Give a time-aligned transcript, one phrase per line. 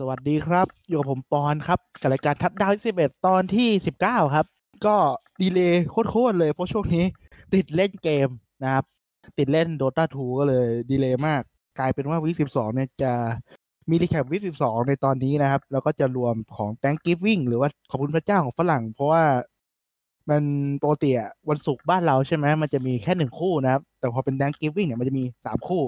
[0.00, 4.46] สวัสดีครับอยู่กับผมปอนครับกับรายการทัดดาวที่สิบเอ็ดตอนที่สิบเก้าครับ
[4.86, 4.96] ก็
[5.40, 7.04] delay โคตรๆเลยเพราะช่วงนี้
[7.54, 8.28] ติดเล่นเกม
[8.62, 8.84] นะครับ
[9.38, 11.42] ติดเล่น Dota 2 ก็เลย delay มาก
[11.78, 13.12] กลายเป็นว่า week สิบสองเนี่ยจะ
[13.90, 19.24] มี recap week สิบสองในตอนนี้นะครับ แล้วก็จะรวมของ Thanksgiving หรือว่าขอบคุณพระเจ้าของฝรั่ง เพราะว่า
[20.30, 20.42] มัน
[20.82, 25.82] ปกติอะวันศุกร์บ้านเราใช่ไหมมันจะมีแค่หนึ่งคู่นะครับ แต่พอเป็น Thanksgiving เนี่ยมันจะมีสามคู่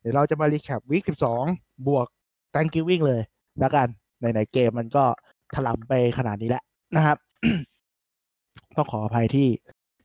[0.00, 1.44] เดี๋ยวเราจะมารีแคปวีสิบสอง
[1.88, 2.06] บวก
[2.54, 3.22] Thanksgiving เลย
[3.60, 3.88] แล้วกัน
[4.20, 5.04] ในไหนเกมมันก็
[5.54, 6.64] ถลำไปขนาดนี้แล้ว
[6.96, 7.18] นะครับ
[8.76, 9.48] ต้องขออภัยที่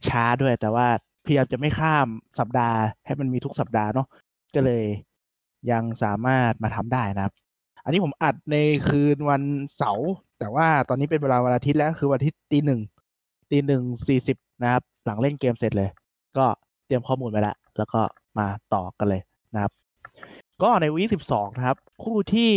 [0.10, 0.88] ช้าด้วย แต่ว่า
[1.26, 2.08] พยายามจะไม่ข้าม
[2.40, 4.08] สัปดาห์ ให้มันมีทุกสัปดาห์เนาะ
[4.56, 4.84] ก็เลย
[5.72, 7.34] ยังสามารถมาทำได้นะครับ
[7.84, 8.56] อันนี้ผมอัดใน
[8.88, 9.42] คืนวัน
[9.78, 12.82] เสาร์แต่ว่าตอนนี้เป็นเวลาวันอาทิตย์แล้วคือวันอาทิตย์ตีหนึ่ง
[13.52, 15.90] ตีหนึ่งสี่สิบนะครับ หลังเล่นเกมเสร็จเลย
[16.38, 16.46] ก็
[16.86, 18.02] เตรียมข้อมูลไปแล้วแล้วก็
[18.38, 19.22] มาต่อกันเลย
[19.54, 19.72] นะครับ
[20.64, 22.52] ก็ในวีสิบสองนะครับ คู่ที่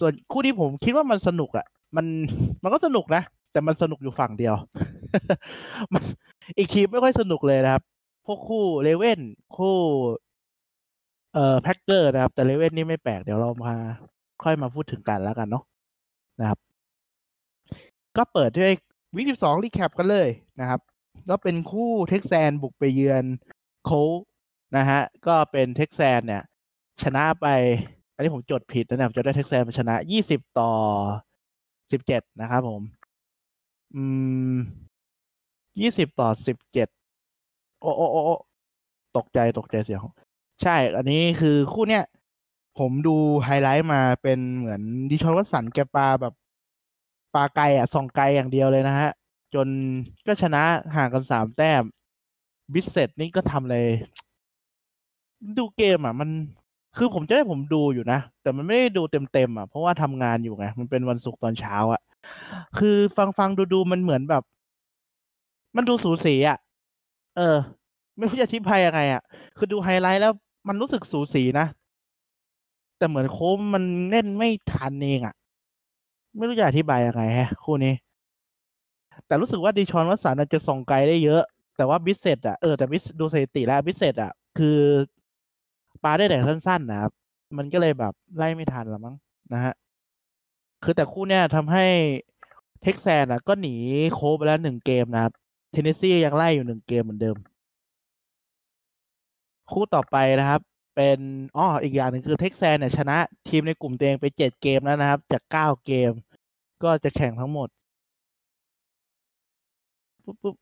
[0.00, 2.06] ส่วนคู่ที่ผมคิดว่ามันสนุกอะ่ะ มัน
[2.62, 3.22] มันก็สนุกนะ
[3.52, 4.54] แต่มันสนุกอยู่ฝั่งเดียว
[5.92, 6.02] มัน
[6.56, 7.82] อีกทีไม่ค่อยสนุกเลยนะครับ
[8.26, 9.20] พวกคู่เลเว่น
[9.56, 9.76] คู่
[11.34, 13.74] เอ่อแพ็กเกอร์นะครับ แต่เลเว่นนี่ไม่แปลกเดี๋ยวเรามา
[14.42, 15.64] ค่อยมาพูดถึงกันแล้วกันเนาะ
[16.40, 16.58] นะครับ
[18.16, 18.72] ก็เปิดด้วย
[19.16, 20.28] week สิบสอง recap กันเลย
[20.60, 20.80] นะครับ
[21.30, 23.24] ก็เป็นคู่ Texans บุกไปเยือน
[23.84, 23.90] Colts
[24.76, 26.42] นะฮะ ก็เป็น Texans เนี่ย
[27.02, 27.46] ชนะไป
[28.20, 30.70] อันนี้ผมจดผิดนะเนี่ยผมจดได้ Texans ชนะยี่สิบต่อ
[31.92, 32.82] สิบเจ็ดนะครับผม
[33.94, 34.02] อื
[34.52, 34.56] ม
[35.80, 36.88] ยี่สิบต่อสิบเจ็ด
[37.80, 38.34] โอ้โอ้โอ้โอ้
[39.16, 40.00] ตกใจตกใจเสียง
[40.62, 42.04] ใช่ อันนี้คือคู่เนี้ย
[42.78, 46.34] ผมดูไฮไลท์มาเป็นเหมือน Deshaun Watson แกปาแบบ
[47.34, 49.10] ปาไกลอะส่องไกลอย่างเดียวเลยนะฮะ
[49.54, 49.68] จน
[50.26, 50.62] ก็ชนะ
[50.96, 51.82] ห่างกันสามแต้ม
[52.72, 53.86] Brissett นี่ก็ทำเลย
[55.58, 56.30] ดูเกมอะ มัน
[56.96, 59.02] คือผมจะได้ผมดูอยู่นะ แต่มันไม่ได้ดู
[59.32, 62.00] เต็มๆอะเพราะว่าทำงานอยู่ไงมันเป็นวันศุกร์ตอนเช้าอะ
[62.78, 64.42] คือฟังฟังดูดูมันเหมือนแบบ
[65.76, 66.58] มันดูสูสีอะ
[67.36, 67.58] เออ
[68.16, 69.22] ไม่รู้จะอธิบายยังไงอะ
[69.56, 70.32] คือดูไฮไลท์แล้ว
[70.68, 71.66] มันรู้สึกสูสีนะ
[72.98, 75.34] แต่เหมือนโค้มมันเล่นไม่ทันเองอะ
[76.36, 77.94] ไม่รู้จะอธิบายยังไงฮะ คู่นี้
[79.26, 81.42] แต่รู้สึกว่า Deshaun Watson จะส่งไกลได้เยอะ
[81.76, 84.78] แต่ว่า Brissett อะเออแต่บิสดูสถิติแล้ว Brissett อะคือ
[86.02, 87.12] ปาได้แต่สั้นๆนะครับ
[87.56, 89.14] มันก็เลยแบบไล่ไม่ทันละมั้ง
[89.52, 89.74] นะฮะ
[90.82, 91.84] คือแต่คู่เนี้ยทำให้
[92.82, 93.74] Texans อะ ก็หนี
[94.14, 95.32] โคไปแล้วหนึ่งเกมนะครับ
[95.72, 97.36] เทนเนสซียังไล่อยู่หนึ่งเกมเหมือนเดิม
[99.72, 100.60] คู่ต่อไปนะครับ
[100.96, 101.18] เป็น
[101.56, 103.18] อ้ออีกอย่างหนึ่งคือเท็กซันเนี่ยชนะ
[103.48, 106.10] ทีมในกลุ่มตัวเองไปเจ็ดเกมแล้วนะครับ จากเก้าเกม
[106.82, 107.68] ก็จะแข่งทั้งหมด
[110.24, 110.54] ปุ๊บปุ๊บ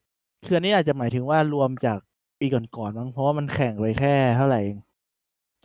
[0.44, 1.98] คืออันนี้อาจจะหมายถึงว่ารวมจาก
[2.38, 4.87] ปีก่อนๆมั้งเพราะว่ามันแข่งไปแค่เท่าไหร่เ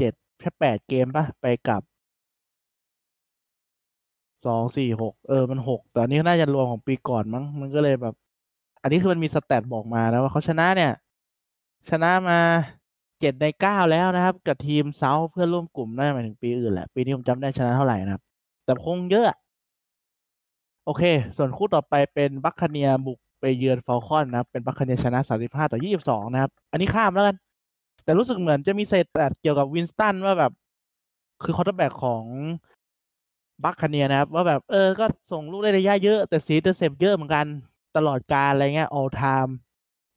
[0.01, 1.81] จ็ดแค่แปดเกมปะไปกับ
[4.45, 8.15] สองสี่หกเออมันหกแต่อันนี้น่าจะรวมของปีก่อนมั้งมันก็เลยแบบ
[8.81, 10.91] อันนี้คือมันมี stat บอกมานะว่าเขาชนะเนี่ย
[11.89, 12.39] ชนะมา
[13.19, 18.23] เจ็ดในเก้าแล้วนะครับ กับทีม South เพื่อนร่วมกลุ่มน่าจะหมายถึงปีอื่นแหละ ปีนี้ผมจำได้ชนะเท่าไหร่นะครับ
[18.65, 19.37] แต่คงเยอะ
[20.85, 21.03] โอเค
[21.37, 27.35] ส่วนคู่ต่อไปเป็น Buccaneers บุกไปเยือน Falcons นะครับ เป็น Buccaneers ชนะ35ต่อ22นะครับ อันนี้ข้ามแล้วกัน
[28.03, 30.51] แต่รู้สึกเหมือนจะมี stat เกี่ยวกับ Winston ว่าแบบ
[31.43, 32.23] คือ quarterback ของ
[33.63, 37.45] Buccaneers นะครับ ว่าแบบเออ ก็ส่งลูกได้ระยะเยอะ แต่ intercept เยอะเหมือนกัน
[37.95, 39.51] ตลอดการอะไรเงี้ย all time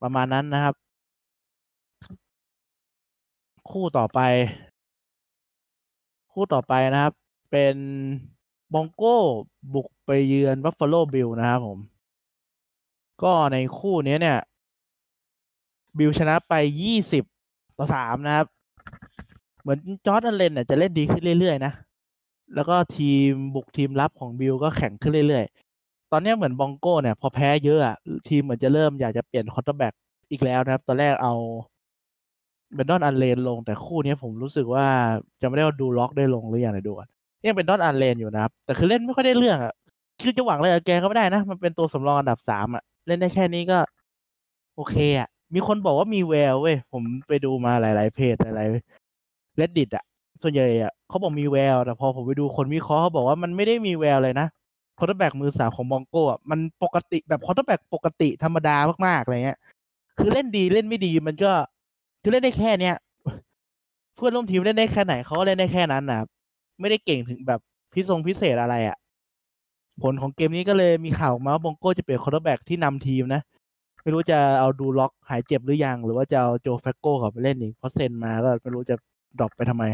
[0.03, 0.75] ประมาณนั้นนะครับ
[3.71, 4.21] คู่ต่อไป
[6.33, 7.15] คู่ต่อไปนะครับ
[7.51, 7.77] เป็น
[8.75, 9.19] Broncos
[9.75, 11.79] บุกไปเยือน Buffalo Bills นะครับผม
[13.23, 14.39] ก็ในคู่นี้เนี่ย
[15.99, 17.25] Bills ชนะไปยี่สิบ
[17.79, 18.47] ต่อสามนะครับ
[19.63, 21.73] เหมือน Josh Allen เนี่ยจะเล่นดีขึ้นเรื่อยๆนะ
[22.55, 27.97] แล้วก็ทีมบุกทีมรับของ Bills ก็แข็งขึ้นเรื่อยๆ ตอนนี้เหมือน Broncos เนี่ย พอแพ้เยอะ
[28.29, 29.95] ทีมเหมือนจะเริ่มอยากจะเปลี่ยน quarterback
[30.31, 31.35] อีกแล้วนะครับ ตอนแรกเอา
[32.75, 34.87] Brandon Allen ลงแต่คู่นี้ผมรู้สึกว่า
[35.41, 37.09] จะไม่ได้ Drew Lock ได้ลงหรืออย่างไรดูก่อน
[37.47, 39.75] ยังเป็น Brandon Allen อยู่นะครับ แต่คือเล่นไม่ค่อยได้เรื่องอะ
[40.23, 43.79] คือจะหวังอะไรกับแกก็ไม่ได้นะ มันเป็นตัวสำรองอันดับสามอะ เล่นได้แค่นี้ก็
[44.77, 50.05] โอเคอะ มีคนบอกว่ามีแววเว้ยผมไปดูมาหลาย ๆ เพจหลายๆ Reddit อะ
[50.43, 54.47] ส่วนใหญ่อะเขาบอกมีแววแต่พอผมไปดูคนวิเคราะห์เขาบอกว่ามันไม่ได้มีแววเลยนะ
[54.99, 58.77] quarterback มือสามของ Broncos อะมันปกติแบบ quarterback ปกติธรรมดา
[59.07, 59.59] มากๆอะไรเงี้ย
[60.19, 61.53] คือเล่นดีเล่นไม่ดีมันก็
[62.23, 62.95] คือเล่นได้แค่เนี้ย
[64.17, 66.21] เพื่อนร่วมทีมเล่นได้แค่ไหนเขาเล่นได้แค่นั้นนะ
[66.81, 67.61] ไม่ได้เก่งถึงแบบ
[67.93, 68.97] พิทรงพิเศษอะไรอะ่ะ
[70.03, 73.43] ผลของเกมนี้ก็เลยมีข่าวออกมาว่า Broncos จะเปลี่ยน quarterback ที่นำทีมนะ
[74.07, 78.97] ไม่รู้จะเอา Drew Lock หายเจ็บหรือยัง หรือว่าจะเอา Joe Flacco เขาไปเล่นอีกเพราะเซ็นมาก็ไม่รู้จะ
[79.39, 79.85] drop ไปทำไม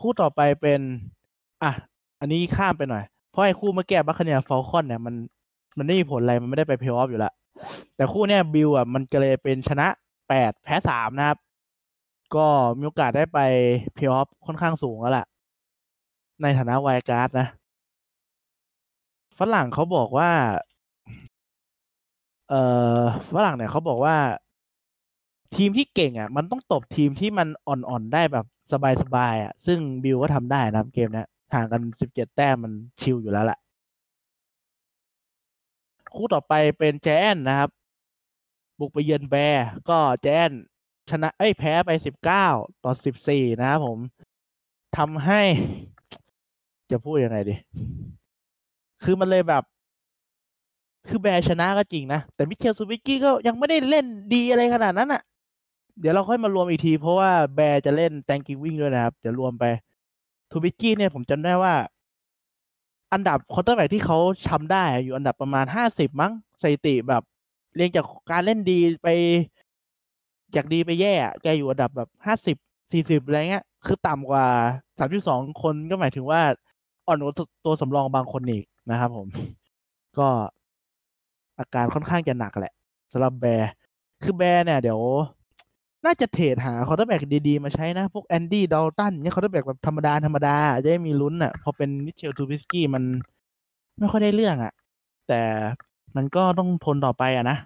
[0.00, 0.80] คู่ต่อไปเป็น
[1.62, 1.72] อะ
[2.20, 5.14] อันนี้ข้ามไปหน่อย เพราะไอ้คู่เมื่อกี้ Buccaneers Falcons เนี่ยมัน
[5.78, 7.32] มันไม่มีผลอะไร มันไม่ได้ไปเพลย์ออฟอยู่แล้ว
[7.96, 9.86] แต่คู่เนี้ย Bills อะมันก็เลยเป็นชนะ
[10.28, 11.38] แปดแพ้สามนะครับ
[12.34, 12.46] ก็
[12.78, 13.38] มีโอกาสได้ไป
[13.94, 15.26] เพลย์ออฟค่อนข้างสูงแล้วแหละ
[16.42, 17.46] ในฐานะ wild card นะ
[19.38, 20.30] ฝรั่งเขาบอกว่า
[22.48, 22.62] เอ่
[23.00, 23.02] อ
[23.34, 24.16] ฝรั่งเนี่ยเขาบอกว่า
[25.56, 28.46] ทีมที่เก่งอะ มันต้องตบทีมที่มันอ่อนๆได้แบบ
[29.02, 33.58] สบายๆอะ ซึ่ง Bills ก็ทำได้นะเกมเนี้ยห่างกันสิบเจ็ดแต้มมัน chill อยู่แล้วแหละ
[36.14, 37.70] คู่ต่อไปเป็นแจนนะครับ
[38.78, 40.50] บุกไปเยือน Bears ก็ Giants
[41.10, 42.46] ชนะเอ้ยแพ้ไปสิบเก้า
[42.84, 43.98] ต่อสิบสี่นะครับผม
[44.96, 45.42] ทำให้
[46.90, 47.54] จะพูดยังไงดี
[49.04, 49.64] คือมันเลยแบบ
[51.06, 55.22] คือ Bears ชนะก็จริงนะ แต่ Mitchell Trubisky ก็ยังไม่ได้เล่นดีอะไรขนาดนั้นอะ่ะ
[56.00, 59.64] เดี๋ยวเราค่อยมารวมอีกที เพราะว่า Bears จะเล่น Thanksgiving ด้วยนะครับ เดี๋ยวรวมไป
[60.50, 61.74] Trubisky เนี่ยผมจำได้ว่า
[63.12, 64.18] อันดับ quarterback ที่เขา
[64.50, 67.22] ทำได้อยู่อันดับประมาณห้าสิบมั้งสถิติแบบ
[67.76, 69.08] เรียงจากการเล่นดีไป
[70.54, 71.12] จากดีไปแย่
[71.42, 72.56] แกอยู่อันดับแบบห้าสิบ
[72.92, 74.46] สี่สิบอะไรเงี้ย คือต่ำกว่า
[74.98, 76.40] สามสิบสองคนก็หมายถึงว่า
[77.06, 77.34] อ่อนกว่า
[77.64, 79.26] ตัวสำรองบางคนอีกนะครับผม
[80.18, 80.28] ก็
[81.58, 82.74] อาการค่อนข้างจะหนักแหละ
[83.12, 83.70] สำหรับ Bears
[84.22, 85.00] คือ Bears เนี่ยเดี๋ยว
[86.04, 92.32] น่าจะ trade หา quarterback ดีๆ มาใช้นะ พวก Andy Dalton เนี่ย quarterback แบบธรรมดา ธรรมดา จะได้มีลุ้นอะ พอเป็น Mitchell
[92.38, 93.02] Trubisky มัน
[93.98, 94.72] ไม่ค่อยได้เรื่องอะ
[95.28, 95.42] แต่
[96.16, 97.56] มันก็ต้องทนต่อไปอะนะ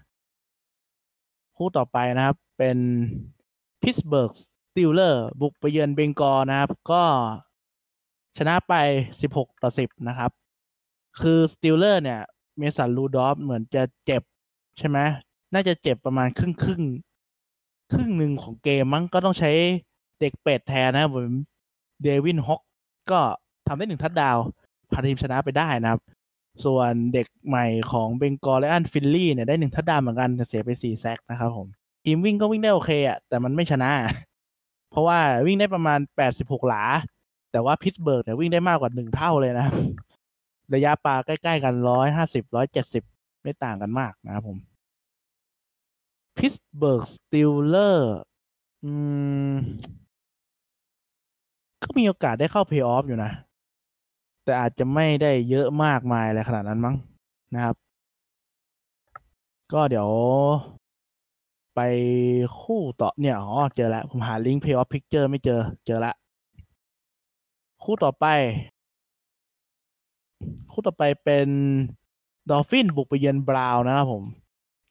[1.57, 2.79] คู่ต่อไปนะครับ เป็น
[3.83, 7.03] Pittsburgh Steelers บุกไปเยือน Bengals นะครับ ก็
[8.39, 8.75] ชนะไป
[9.21, 10.31] 16 ต่อ 10 นะครับ
[11.21, 12.21] คือ Steelers เนี่ย
[12.59, 14.23] Mason Rudolph เหมือนจะเจ็บ
[14.79, 14.99] ใช่ไหม
[15.53, 16.83] น่าจะเจ็บประมาณครึ่งครึ่ง
[17.93, 19.51] ครึ่งหนึ่งของเกมมั้งก็ต้องใช้
[20.21, 21.35] เด็กเป็ดแทนนะผม
[22.03, 22.61] Devlin Hodges
[23.11, 23.21] ก็
[23.67, 24.39] ทำได้หนึ่งทัดดาว
[24.93, 26.01] พาทีมชนะไปได้นะครับ
[26.65, 31.67] ส่วนเด็กใหม่ของ Bengals Ryan Finley เนี่ยได้หนึ่งทัดดาวเหมือนกันแต่เสียไปสี่ sack นะครับผม
[32.05, 33.91] ทีมวิ่งก็วิ่งได้โอเคอะแต่มันไม่ชนะ
[34.91, 36.85] เพราะว่าวิ่งได้ประมาณแปดสิบหกหลา
[37.53, 39.75] แต่ว่า Pittsburgh เนี่ยวิ่งได้มากกว่าหนึ่งเท่าเลยนะครับ
[40.75, 43.05] ระยะปาใกล้ ๆ กันร้อยห้าสิบร้อยเจ็ดสิบ
[43.43, 44.59] ไม่ต่างกันมากนะครับผม
[46.37, 48.17] Pittsburgh Steelers
[48.85, 48.93] อื
[49.53, 49.55] ม
[51.83, 53.31] ก็มีโอกาสได้เข้าเพย์ออฟอยู่นะ
[54.45, 56.97] แต่อาจจะไม่ได้เยอะมากมายอะไรขนาดนั้นมั้ง
[57.55, 57.77] นะครับ
[59.73, 60.11] ก็เดี๋ยว
[61.75, 61.81] ไป
[62.61, 66.13] คู่ต่อเนี่ยอ๋อเจอแล้ว ผมหาลิงก์ playoff picture ไม่เจอเจอละ
[67.83, 68.27] คู่ต่อไป
[70.73, 71.49] คู่ต่อไปเป็น
[72.51, 74.23] Dolphins บุกไปเยือน Browns นะครับผม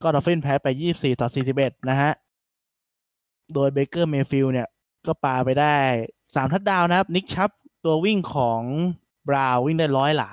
[0.04, 1.28] ก็ Dolphins แพ้ไป 24 ต่อ
[1.58, 2.12] 41 นะฮะ
[3.54, 4.68] โดย Baker Mayfield เนี่ย
[5.08, 5.76] ก็ปาไปได้
[6.16, 7.50] 3 ทัดดาวนะครับ Nick Chubb
[7.86, 8.62] ตัววิ่งของ
[9.30, 10.32] Browns วิ่งได้ร้อยหลา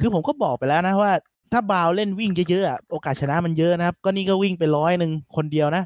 [0.00, 1.12] คือผมก็บอกไปแล้วนะว่า
[1.52, 5.82] ถ้า Browns เล่นวิ่งเยอะๆ โอกาสชนะมันเยอะนะครับ ก็นี่ก็วิ่งไปร้อยหนึ่งคนเดียวนะ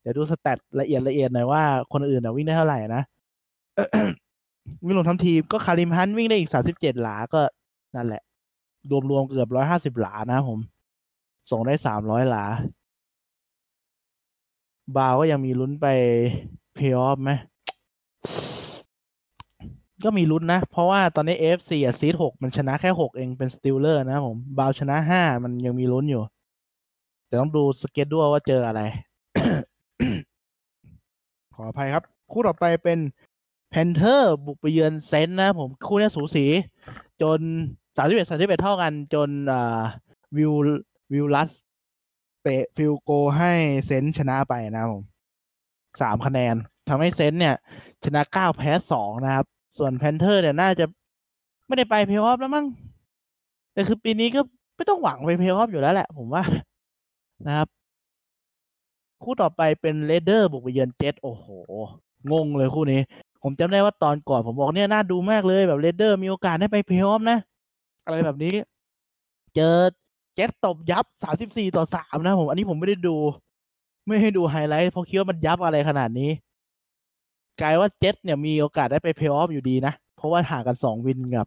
[0.00, 1.62] เดี๋ยวดู stat ละเอียดละเอียดหน่อยว่า
[1.92, 3.02] คนอื่นวิ่งได้เท่าไหร่นะ
[4.84, 7.40] วิ่งลงทั้งทีมก็ Kareem Hunt วิ่งได้อีก 37 หลา ก็
[7.96, 8.22] นั่นแหละ
[9.10, 10.58] รวมๆเกือบร้อยห้าสิบหลานะผม
[11.50, 12.44] ส่งได้สามร้อยหลา
[14.96, 15.86] บาวก็ยังมีลุ้นไป
[16.74, 17.30] เพย์ออฟไหม
[20.04, 26.22] ก็มีลุ้นนะ เพราะว่าตอนนี้ AFC อะ seed หกมันชนะแค่หกเองเป็น Steelers นะผมบาวชนะห้ามันยังมีลุ้นอยู่
[27.26, 28.82] แต่ต้องดู schedule ด้วยว่าเจออะไร
[31.54, 32.98] ขออภัยครับ คู่ต่อไปเป็น
[33.70, 36.46] Panthers บุกไปเยือน Saints นะผมคู่นี้สูสี
[37.22, 37.40] จน
[37.96, 39.82] สามสิบเอ็ดสามสิบเอ็ดเท่ากันจนอ่า
[40.36, 41.50] Wil Wil Lutz
[42.42, 43.52] เตะ field goal ให้
[43.86, 45.02] Saints ชนะไปนะครับผม
[46.00, 46.54] สามคะแนน
[46.88, 47.54] ทำให้ Saints เนี่ย
[48.04, 49.46] ชนะเก้าแพ้สองนะครับ
[49.78, 50.84] ส่วน Panthers เนี่ยน่าจะ
[51.66, 52.66] ไม่ได้ไปเพย์ออฟแล้วมั้ง
[53.72, 54.40] แต่คือปีนี้ก็
[54.76, 56.42] ไม่ต้องหวังไปเพย์ออฟอยู่แล้วแหละ ผมว่า
[57.46, 57.68] นะครับ
[59.22, 61.46] คู่ต่อไปเป็น Raiders บุกไปเยือนเจ็ตโอ้โห
[62.32, 63.00] งงเลยคู่นี้
[63.42, 67.38] ผมจำได้ว่าตอนก่อนผมบอกเนี่ยน่าดูมากเลยแบบ Raiders มีโอกาสได้ไปเพย์ออฟนะ
[68.06, 68.54] อะไรแบบนี้
[69.54, 69.76] เจอ
[70.34, 73.16] เจ็ตตบยับสามสิบสี่ต่อสามนะผมอันนี้ผมไม่ได้ดู
[74.06, 76.30] ไม่ให้ดูไฮไลท์เพราะคิดว่ามันยับอะไรขนาดนี้
[77.60, 81.46] กลายว่าเจ็ตเนี่ยมีโอกาสได้ไปเพย์ออฟอยู่ดีนะ เพราะว่าห่างกันสอง win กับ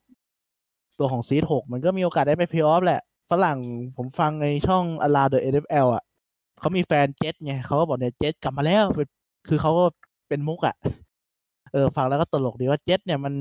[1.00, 3.02] ตัวของ seed หกมันก็มีโอกาสได้ไปเพย์ออฟแหละ
[3.32, 3.60] ฝรั่ง
[3.98, 6.04] ผมฟังในช่อง a l o w the NFL อะ
[6.60, 8.84] เขามีแฟนเจ็ตไงเขาก็บอกเนี่ยเจ็ตกลับมาแล้ว
[9.48, 9.86] คือเขาก็
[10.30, 10.76] เป็นมุกอะ
[11.72, 13.34] เออ ฟังแล้วก็ตลกดีว่าเจ็ตเนี่ยมัน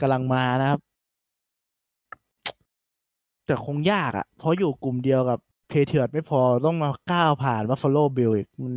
[0.00, 0.80] กำลังมานะครับ
[3.50, 8.74] แต่คงยากอะ่ะ เพราะอยู่กลุ่มเดียวกับ Patriots ไม่พอต้องมาก้าวผ่าน Buffalo Bills อีกมัน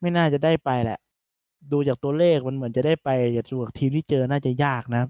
[0.00, 0.98] ไม่น่าจะได้ไปแหละ
[1.72, 5.02] ดูจากตัวเลขมันเหมือนจะได้ไปจากตัวทีมที่เจอน่าจะยากนะ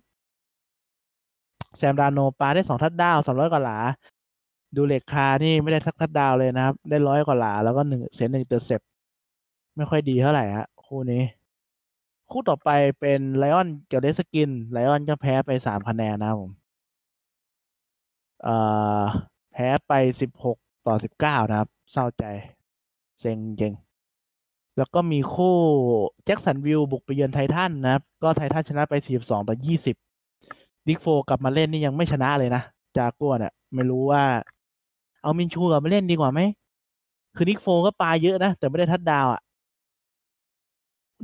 [1.76, 3.78] Sam Darnold ปาได้สองทัดดาวสองร้อยกว่าหลา
[4.76, 8.80] Derek Carr นี่ไม่ได้ทักทัดดาวเลยนะครับ ได้ร้อยกว่าหลา แล้วก็หนึ่งเซนหนึ่ง intercept
[9.76, 11.22] ไม่ค่อยดีเท่าไหร่ฮะคู่นี้
[12.30, 16.50] คู่ต่อไปเป็น Lions กับ Redskins Lions ก็แพ้ไปสามคะแนนนะผม
[19.52, 22.24] แพ้ไปสิบหกต่อสิบเก้านะครับ เศร้าใจ
[23.20, 23.74] เซ็งจริง
[24.76, 25.56] แล้วก็มีคู่
[26.24, 29.96] Jacksonville บุกไปเยือน Titans นะครับ ก็ Titans ชนะไปสี่สองต่อยี่สิบ
[30.86, 32.62] Nick Foles กลับมาเล่นนี่ยังไม่ชนะเลยนะ
[32.96, 34.22] จากัวเนี่ย ไม่รู้ว่า
[35.22, 36.40] เอา Minshew กลับมาเล่นดีกว่าไหม
[37.36, 39.40] คือ Nick Foles ก็ปาเยอะนะ แต่ไม่ได้ทัดดาวอะ่ะ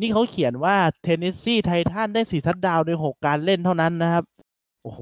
[0.00, 4.24] นี่เขาเขียนว่า Tennessee Titans ได้สี่ทัดดาวในหกการเล่นเท่านั้นนะครับ
[4.82, 5.00] โอ้โห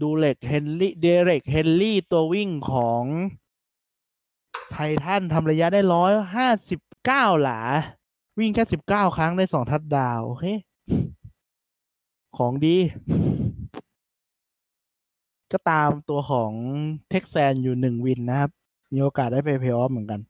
[0.00, 3.04] Derrick Henry Derrick Henry ตัววิ่งของ
[4.70, 7.60] Titans ทำระยะได้ร้อยห้าสิบเก้าหลา
[8.38, 10.44] วิ่งแค่สิบเก้าครั้งได้สองทัดดาวโอเค
[12.36, 12.76] ของดี
[15.52, 16.52] ก็ตามตัวของ
[17.10, 18.50] Texans อยู่หนึ่ง win นะครับ
[18.92, 20.20] มีโอกาสได้ไปเพย์ออฟเหมือนกัน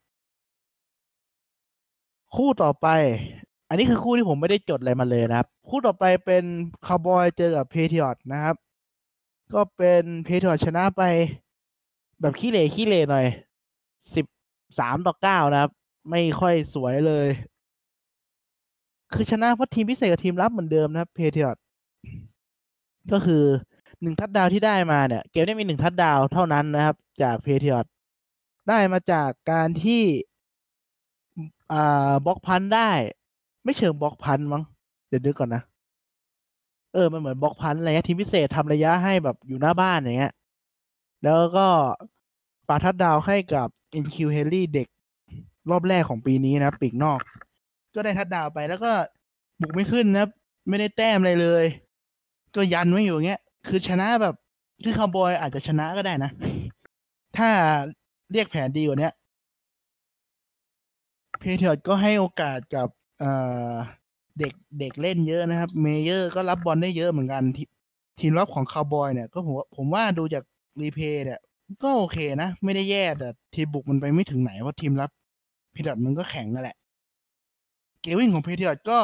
[2.35, 2.89] คู่ต่อไป
[3.69, 6.45] อันนี้คือคู่ที่ผมไม่ได้จดอะไรมาเลยนะครับ คู่ต่อไปเป็น
[6.87, 8.57] คาร์บอยเจอกับ Patriots นะครับ
[9.55, 11.03] ก็เป็น Patriots ชนะไป
[12.21, 13.27] แบบขี้เหร่ขี้เหร่หน่อย
[14.15, 14.27] สิบ
[14.79, 15.71] สามต่อเก้านะครับ
[16.11, 17.27] ไม่ค่อยสวยเลย
[19.13, 21.63] คือชนะเพราะทีมพิเศษกับทีมรับเหมือนเดิมนะครับ Patriots
[23.13, 23.45] ก็คือ
[24.03, 27.91] หนึ่งทัดดาวที่ได้มาเนี่ย เกมได้มีหนึ่งทัดดาวเท่านั้นนะครับ จาก Patriots
[28.69, 30.03] ได้มาจากการที่
[31.73, 32.91] อ่า block punt ได้
[33.65, 34.63] ไม่เชิง block punt มั้ง
[35.09, 35.63] เดี๋ยวนึกก่อนนะ
[36.93, 40.33] เออมันเหมือนบล็อกพันอะไรเงี้ยทีมพิเศษทำระยะให้แบบอยู่หน้าบ้านอย่างเงี้ย
[41.25, 41.67] แล้วก็
[42.69, 43.69] ปาทัดดาวให้กับ
[44.05, 44.89] NQ h e n r y เด็ก
[45.71, 47.21] รอบแรกของปีนี้นะปีกนอก
[47.95, 48.93] ก็ได้ทัดดาวไปแล้วก็
[49.61, 50.27] บุกไม่ขึ้นนะ
[50.69, 51.65] ไม่ได้แต้มอะไรเลย
[52.55, 54.35] ก็ยันไว้อยู่างเงี้ย คือชนะแบบ
[54.85, 56.31] คือคาวบอยอาจจะชนะก็ได้นะ
[57.37, 57.49] ถ้า
[58.33, 59.11] เรียกแผนดีกว่านี้
[61.39, 67.59] Patriots ก็ให้โอกาสกับเเด็กเด็กเล่นเยอะนะครับ Meyers ก็รับบอลได้เยอะเหมือนกันท
[68.21, 70.45] ทีมรับของคาวบอยเนี่ย ก็ผมผมว่าดูจาก
[70.81, 71.41] replay เนี่ย
[71.83, 75.11] ก็โอเคนะ ไม่ได้แย่แต่ทีมบุกมันไปไม่ถึงไหนเพราะทีมรับ
[75.73, 76.77] Patriots มันก็แข็งนั่นแหละ
[78.03, 78.99] เกมวิ่งของ Patriots ก็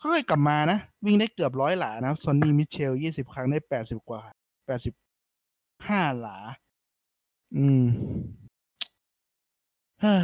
[0.00, 4.20] ค่อยกลับมานะ วิ่งได้เกือบร้อยหลานะ Sony Michel ยี่สิบครั้งได้แปดสิบกว่า
[4.66, 4.94] แปดสิบ
[5.88, 6.38] ห้าหลา
[7.56, 7.84] อืม
[10.00, 10.14] เฮ้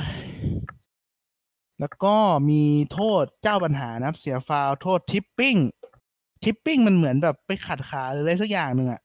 [1.81, 2.15] แล้วก็
[2.51, 2.63] มี
[2.93, 5.57] โทษเจ้าปัญหานะครับ เสียฟาวล์โทษ tripping
[6.45, 9.01] tripping มันเหมือนแบบไปขัดขาหรืออะไรสักอย่างหนึ่งอะ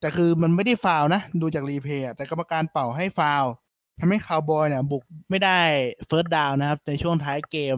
[0.00, 3.44] แต่คือมันไม่ได้ฟาวล์นะ ดูจาก replay แต่กรรมการเป่าให้ฟาวล์
[3.98, 5.60] ทำให้คาวบอยเนี่ยบุกไม่ได้
[6.06, 7.76] first down นะครับ ในช่วงท้ายเกม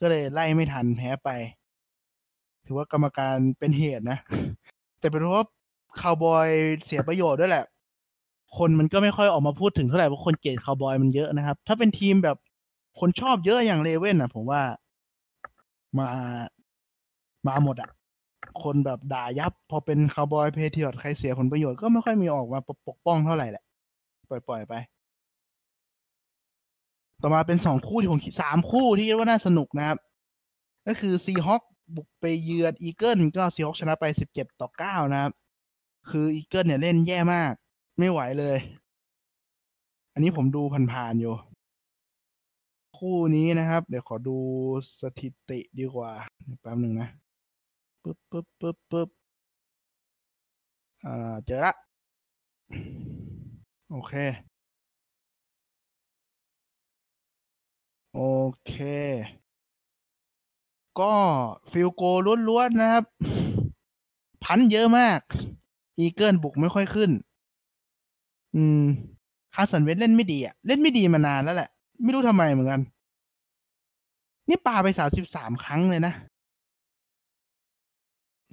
[0.00, 1.28] ก็เลยไล่ไม่ทันแพ้ไป
[2.66, 4.18] ถือว่ากรรมการเป็นเหตุนะ
[5.00, 5.46] แต่เป็นเพราะว่า
[6.00, 6.48] คาวบอย
[6.84, 7.64] เสียประโยชน์ด้วยแหละ
[8.58, 12.36] คนมันก็ไม่ค่อยออกมาพูดถึงเท่าไหร่เพราะคนเกลียดคาวบอยมันเยอะนะครับ ถ้าเป็นทีมแบบ
[13.00, 14.62] คนชอบเยอะอย่าง Raven อะ ผมว่า
[15.98, 16.08] มา
[17.46, 17.90] มาหมดอะ
[18.62, 23.64] คนแบบด่ายับ พอเป็น Cowboy Patriot ใครเสียผลประโยชน์ก็ไม่ค่อยมีออกมาปกป้องเท่าไหร่แหละ
[24.30, 24.74] ปล่อยๆไป
[27.22, 29.98] ต่อมาเป็นสองคู่ที่ผมคิดสามคู่ที่คิดว่าน่าสนุกนะครับ
[30.86, 31.62] ก็คือ Seahawk
[31.96, 35.32] บุกไปเยือน Eagle ก็ Seahawk ชนะไปสิบเจ็ดต่อเก้านะครับ
[36.10, 37.52] คือ Eagle เนี่ยเล่นแย่มาก
[37.98, 38.58] ไม่ไหวเลย
[40.14, 41.34] อันนี้ผมดูผ่านๆอยู่
[43.04, 44.36] คู่นี้นะครับ เดี๋ยวขอดู
[45.00, 46.10] สถิติดีกว่า
[46.60, 47.08] แป๊บหนึ่งนะ
[48.02, 49.08] ปึ๊บปึ๊บปึ๊บปึ๊บ
[51.04, 51.74] อ่าเจอละ
[53.90, 54.12] โอเค
[58.14, 58.20] โอ
[58.66, 58.72] เค
[61.00, 61.14] ก็
[61.72, 63.04] field goal้วนๆนะครับ
[64.44, 65.20] punt เยอะมาก
[65.98, 67.10] Eagle บุกไม่ค่อยขึ้น
[68.54, 68.82] อืม
[69.54, 71.70] Carson Wentz เล่นไม่ดีอะ เล่นไม่ดีมานานแล้วแหละ
[72.02, 72.80] ไม่รู้ทำไมเหมือนกัน
[74.48, 76.14] นี่ปาไปสามสิบสามครั้งเลยนะ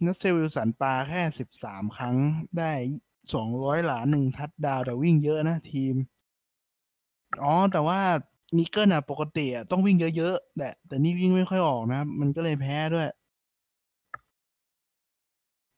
[0.05, 2.15] Russell Wilson ปาแค่สิบสามครั้ง
[2.57, 2.71] ได้
[3.33, 5.95] สองร้อยหลาหนึ่งทัดดาวแต่วิ่งเยอะนะทีม
[7.43, 7.99] อ๋อ แต่ว่า
[8.57, 13.07] Eagle อะปกติอะต้องวิ่งเยอะๆแต่แต่นี่วิ่งไม่ค่อยออกนะ มันก็เลยแพ้ด้วย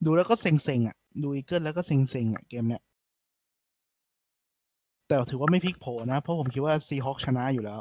[0.06, 2.82] ดูแล้วก็เซ็งๆอะดู Eagle แล้วก็เซ็งๆอะเกมเนี้ย
[5.10, 7.80] แต่ถือว่าไม่พลิกโผนะ เพราะผมคิดว่า Seahawk ชนะอยู่แล้ว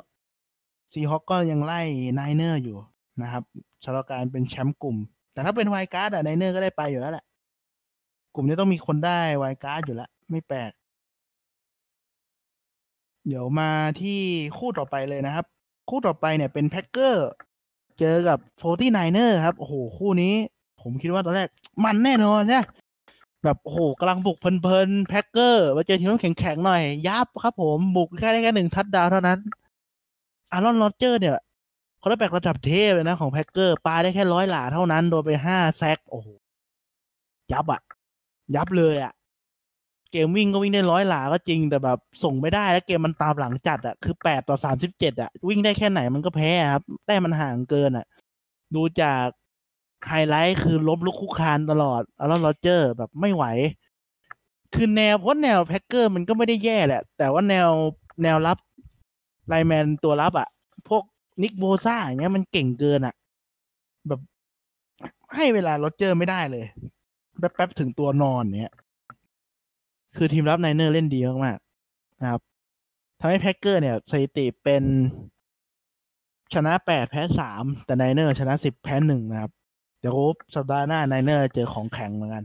[0.93, 1.81] Seahawk ก็ยังไล่
[2.15, 2.77] Niner อยู่
[3.23, 3.43] นะครับ
[3.85, 4.97] ชะลอการเป็นแชมป์กลุ่ม
[5.33, 7.25] แต่ถ้าเป็น wild card อะ Niner ก็ได้ไปอยู่แล้วแหละ
[8.35, 10.73] กลุ่มนี้ต้องมีคนได้ wild card อยู่แล้ว ไม่แปลก
[13.27, 13.71] เดี๋ยวมา
[14.01, 14.21] ที่
[14.59, 15.47] คู่ต่อไปเลยนะครับ
[15.89, 17.29] คู่ต่อไปเนี่ยเป็น Packer
[17.99, 20.35] เจอกับ Forty Niner ครับ โอ้โห คู่นี้
[20.83, 21.49] ผมคิดว่าตอนแรก
[21.85, 22.65] มันแน่นอนเนี่ย
[23.45, 29.39] แบบโอ้โหกำลังบุกเพลินๆ Packer มาเจอทีมน้ำแข็งๆหน่อย ยับครับผมบุกแค่ได้แค่หนึ่งทัดดาวเท่านั้น
[30.53, 31.37] Aaron Rodgers เนี่ย
[31.99, 36.29] quarterback ระดับเทพเลยนะของ Packer ปาได้แค่ร้อยหลาเท่านั้น โดนไปห้า sack โอ้โห
[37.53, 37.81] ยับอะ
[38.55, 39.13] ยับเลยอะ
[40.13, 48.07] เกมวิ่งก็วิ่งได้ร้อยหลาก็จริงแต่แบบส่งไม่ได้แล้วเกมมันตามหลังจัดอะคือแปดต่อสามสิบเจ็ดอะวิ่งได้แค่ไหนมันก็แพ้ครับแต่มันห่างเกินอะ
[48.75, 49.27] ดูจาก
[50.07, 53.45] ไฮไลท์คือล้มลุกคลุกคลานตลอด Aaron Rodgers แบบไม่ไหว
[54.75, 57.69] คือแนวเพราะแนว Packer มันก็ไม่ได้แย่แหละ แต่ว่าแนว
[58.23, 58.59] แนวรับ
[59.49, 60.49] lineman ตัวรับอะ
[60.89, 61.03] พวก
[61.43, 63.15] Nick Bosa อย่างเงี้ยมันเก่งเกินอะ
[64.09, 64.21] แบบ
[65.35, 66.65] ให้เวลา Rodgers ไม่ได้เลย
[67.39, 68.75] แป๊บๆถึงตัวนอนเนี้ย
[70.17, 72.41] คือทีมรับ Niner เล่นดีมากๆนะครับ
[73.21, 74.83] ทำให้ Packer เนี่ยสถิติเป็น
[76.55, 79.53] ชนะแปดแพ้สามแต่ Niner ชนะสิบแพ้หนึ่งนะครับ
[80.01, 80.17] เดี๋ยว
[80.55, 82.45] สัปดาห์หน้า Niner เจอของแข็งเหมือนกัน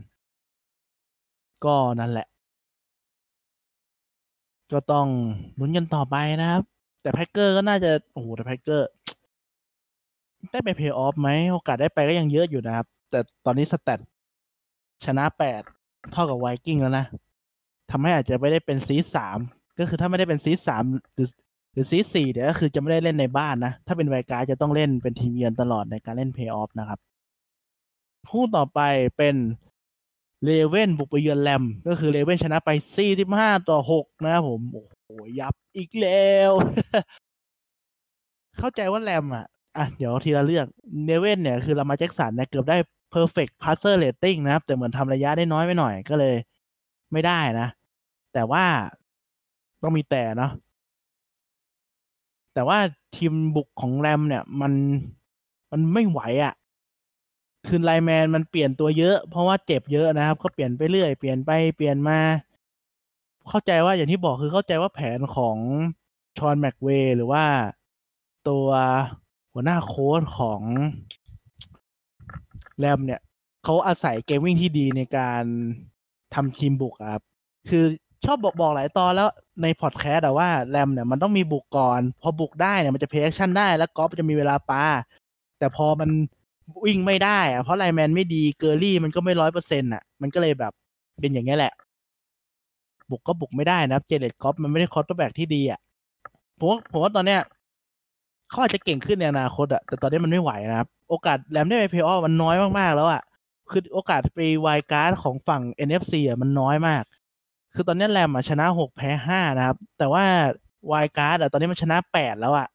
[1.64, 2.26] ก็นั่นแหละ
[4.72, 5.06] ก็ต้อง
[5.58, 6.62] ลุ้นกันต่อไปนะครับ
[7.02, 8.88] แต่ Packer ก็น่าจะ โอ้โหแต่ Packer
[10.52, 14.00] ได้ไปเพย์ออฟไหมโอกาสได้ไปก็ยังเยอะอยู่นะครับ แต่ตอนนี้ stat
[15.04, 15.62] ชนะแปด
[16.12, 17.04] เท่ากับไวกิ้งแล้วนะ
[17.90, 19.38] ทำให้อาจจะไม่ได้เป็น seed สาม
[19.78, 20.82] ก็คือถ้าไม่ได้เป็นซีสาม
[21.14, 21.28] หรือ
[21.72, 27.00] หรือซีสี่เดี๋ยวก็คือจะไม่ได้เล่นในบ้านนะ ถ้าเป็น wild card จะต้องเล่นเป็นทีมเยือนตลอดในการเล่นเพย์ออฟนะครับ
[28.30, 28.80] คู่ต่อไป
[29.16, 29.36] เป็น
[30.44, 35.08] Raven บุกไปเยือนแรม ก็คือ Raven ชนะไป 45 ต่อ 6 นะครับผม โอ้โห
[35.40, 36.52] ยับอีกแล้ว
[38.58, 40.66] เข้าใจว่าแรมอะ อะ เดี๋ยวทีละเรื่อง
[41.06, 42.76] เลเว่นเนี่ย คือลามาแจ็คสันเนี่ย เกือบได้
[43.14, 46.34] perfect passer rating นะครับ แต่เหมือนทำระยะได้น้อยไปหน่อยก็เลย
[47.12, 47.68] ไม่ได้นะ
[48.34, 48.64] แต่ว่า
[49.82, 50.52] ต้องมีแต่เนาะ
[52.54, 52.78] แต่ว่า
[53.16, 54.72] ทีมบุกของแรมเนี่ย มัน
[55.70, 56.54] มันไม่ไหวอะ่ะ
[57.76, 62.18] คือไลแมนมันเปลี่ยนตัวเยอะ เพราะว่าเจ็บเยอะนะครับ ก็เปลี่ยนไปเรื่อย เปลี่ยนไปเปลี่ยนมา
[63.48, 65.56] เข้าใจว่าอย่างที่บอกคือเข้าใจว่าแผนของ
[66.38, 67.44] Sean McVay หรือว่า
[68.48, 68.66] ตัว
[69.52, 70.60] หัวหน้าโค้ชของ
[72.78, 73.20] แรมเนี่ย
[73.64, 75.42] เขาอาศัยเกมวิ่งที่ดีในการ
[76.34, 77.22] ทำทีมบุกครับ
[77.70, 77.84] คือ
[78.24, 79.28] ชอบบอกบอกหลายตอนแล้ว
[79.62, 84.84] ในพอดแคสต์ว่าแรมเนี่ยมันต้องมีบุกก่อน พอบุกได้เนี่ยมันจะเพย์ชั่นได้แล้วกอล์ฟจะมีเวลาปา
[85.58, 86.10] แต่พอมัน
[86.84, 90.72] วิ่งไม่ได้อะเพราะ lineman ไม่ดี Gurley มันก็ไม่ร้อยเปอร์เซ็นต์อะมันก็เลยแบบ
[91.20, 91.72] เป็นอย่างนี้แหละ
[93.10, 95.80] บุกก็บุกไม่ได้นะ Jared Goff มันไม่ได้ quarterback ที่ดีอะ
[96.58, 97.40] ผมว่าผมว่าตอนเนี้ย
[98.50, 103.22] เขาอาจจะเก่งขึ้นในอนาคตอะแต่ตอนนี้มันไม่ไหวนะครับ โอกาสแรมได้ไปเพย์ออฟมันน้อยมากๆแล้วอะ
[103.70, 107.02] คือโอกาสไป wild card ของฝั่ง NFC อะมันน้อยมาก
[107.74, 110.24] คือตอนนี้แรมอะชนะหกแพ้ห้านะครับ แต่ว่า
[110.92, 112.68] wild card อะตอนนี้มันชนะแปดแล้วอะ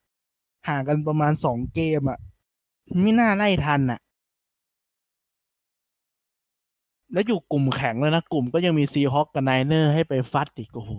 [0.67, 2.19] ห่างกันประมาณสองเกมอะ
[3.01, 3.99] ไม่น่าไล่ทันอะ
[7.13, 10.91] แล้วอยู่กลุ่มแข็งเลยนะ กลุ่มก็ยังมี Seahawk กับ Niner ให้ไปฟัดอีกโอ้โห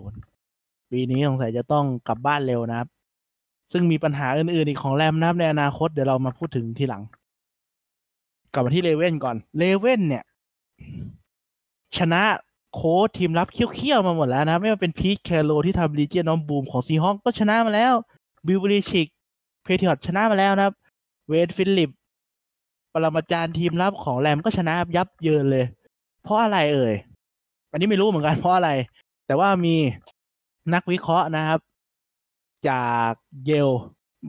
[0.91, 2.87] ปีนี้สงสัยจะต้องกลับบ้านเร็วนะครับ
[3.71, 7.03] ซึ่งมีปัญหาอื่นๆอีกของแรมนะครับในอนาคตเดี๋ยวเรามาพูดถึงทีหลัง
[8.53, 10.23] กลับมาที่ Raven ก่อน Raven เนี่ย
[11.97, 12.23] ชนะ
[12.73, 17.93] โค้ชทีมรับเขี้ยวๆมาหมดแล้วนะ ไม่ว่าเป็น Pete Carroll ที่ทำ Legion of Boom ของ Seahawk ก็ชนะมาแล้ว
[18.45, 19.07] Bill Belichick
[19.63, 20.73] Patriots ชนะมาแล้วนะครับ
[21.31, 21.91] Wade Phillips
[22.93, 25.65] ปรมาจารย์ทีมรับของ Rams ก็ชนะยับเยินเลย
[26.23, 26.93] เพราะอะไรเอ่ย
[27.71, 28.69] อันนี้ไม่รู้เหมือนกันเพราะอะไร
[29.25, 29.75] แต่ว่ามี
[30.73, 31.59] นักวิเคราะห์นะครับ
[32.69, 33.11] จาก
[33.45, 33.69] Yale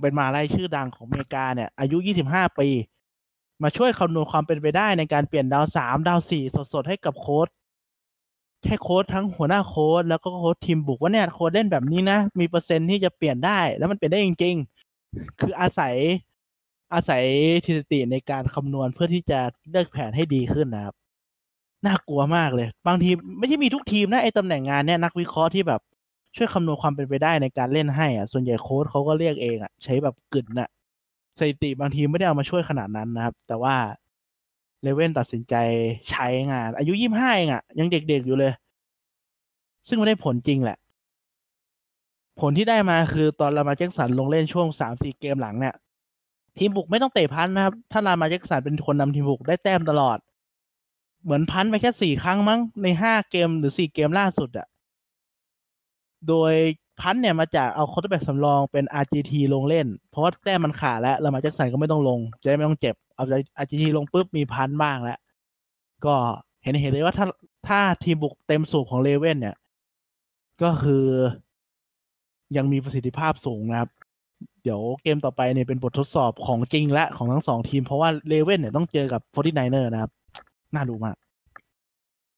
[0.01, 1.97] เป็นมหาลัยชื่อดังของอเมริกาเนี่ย อายุ
[2.29, 2.69] 25 ปี
[3.63, 6.43] มาช่วยคำนวณความเป็นไปได้ในการเปลี่ยนดาวสามดาวสี่
[6.75, 7.49] สดๆ ให้กับโค้ช
[8.63, 14.57] แค่โค้ชทั้งหัวหน้าโค้ชแล้วก็โค้ชทีมบุกว่าเนี่ยโค้ชเล่นแบบนี้นะ มีเปอร์เซ็นต์ที่จะเปลี่ยนได้ แล้วมันเปลี่ยนได้จริง
[14.99, 15.95] ๆ คืออาศัย
[16.95, 17.25] อาศัย
[17.65, 20.95] สถิติในการคำนวณเพื่อที่จะเลือกแผนให้ดีขึ้นนะครับ
[21.87, 25.81] น่ากลัวมากเลย บางทีไม่ใช่มีทุกทีมนะไอ้ตำแหน่งงานเนี่ยนักวิเคราะห์ที่แบบ
[26.37, 30.69] ช่วยคำนวณความเป็นไปได้ในการเล่นให้อะ ส่วนใหญ่โค้ดเขาก็เรียกเองอะ ใช้แบบกึ่นน่ะ
[31.39, 33.77] สถิติบางทีไม่ได้เอามาช่วยขนาดนั้นนะครับ แต่ว่า
[34.83, 35.55] เลเว่นตัดสินใจ
[36.11, 38.53] ใช้งาน อายุยี่ห้าเองอะ ยังเด็กๆอยู่เลย
[39.89, 40.79] ซึ่งมันได้ผลจริงแหละ
[42.41, 45.75] ผลที่ได้มาคือตอนรามาแจ็คสันลงเล่นช่วงสามสี่เกมหลังเนี่ย
[46.59, 50.19] ทีมบุกไม่ต้องเตะพันนะครับ ถ้ารามาแจ็คสันเป็นคนนำทีมบุกได้แต้มตลอด
[51.25, 54.67] เหมือนพันไปแค่สี่ครั้งมั้งในห้าเกมหรือสี่เกมล่าสุดอะ
[56.29, 56.53] โดย
[57.01, 63.25] พันเนี่ยมาจากเอาคอร์แบ็กสำรองเป็น RGT ลงเล่น เพราะว่าแต้มมันขาดแล้วรามาแจ็คสันก็ไม่ต้องลง จะได้ไม่ต้องเจ็บ เอา
[63.63, 65.19] RGT ลงปุ๊บมีพันบ้างแล้ว
[66.05, 66.15] ก็
[66.63, 67.27] เห็นเห็นเลยว่าถ้า
[67.69, 69.57] ถ้าทีมบุกเต็มสูบของ Ravens เนี่ย
[70.63, 71.05] ก็คือ
[72.57, 73.91] ยังมีประสิทธิภาพสูงนะครับ
[74.63, 80.11] เดี๋ยวเกมต่อไปเนี่ยเป็นบททดสอบของจริงและของทั้งสองทีม เพราะว่า Ravens เนี่ยต้องเจอกับ Forty Niners นะครับ
[80.75, 81.17] น่าดูมาก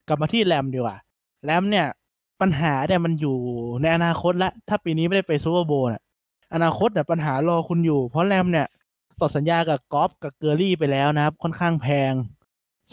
[0.09, 0.97] กลับมาที่ Rams ดีกว่า
[1.45, 1.87] Rams เนี่ย
[2.41, 3.37] ปัญหาเนี่ยมันอยู่
[3.83, 6.03] ในอนาคตละ ถ้าปีนี้ไม่ได้ไป Super Bowl เนี่ย
[6.55, 8.67] อนาคตเนี่ยปัญหารอคุณอยู่ เพราะ Rams เนี่ย
[9.21, 12.13] ต่อสัญญากับ Goff กับ Gurley ไปแล้วนะครับ ค่อนข้างแพง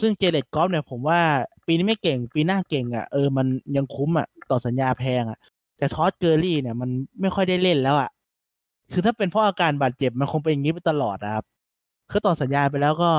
[0.00, 1.20] ซึ่ง Jared Goff เนี่ยผมว่า
[1.66, 5.38] ปีนี้ไม่เก่ง ปีหน้าเก่งอะ่ะเออมันยังคุ้มอะ่ะต่อสัญญาแพงอะ่ะ
[5.78, 6.90] แต่ Todd Gurley เนี่ยมัน
[7.20, 8.10] ไม่ค่อยได้เล่นแล้วอะ่ะ
[8.92, 11.44] คือถ้าเป็นเพราะอาการบาดเจ็บมันคงเป็นอย่างนี้ไปตลอดนะครับ
[12.10, 13.10] คือต่อสัญญาไปแล้วก็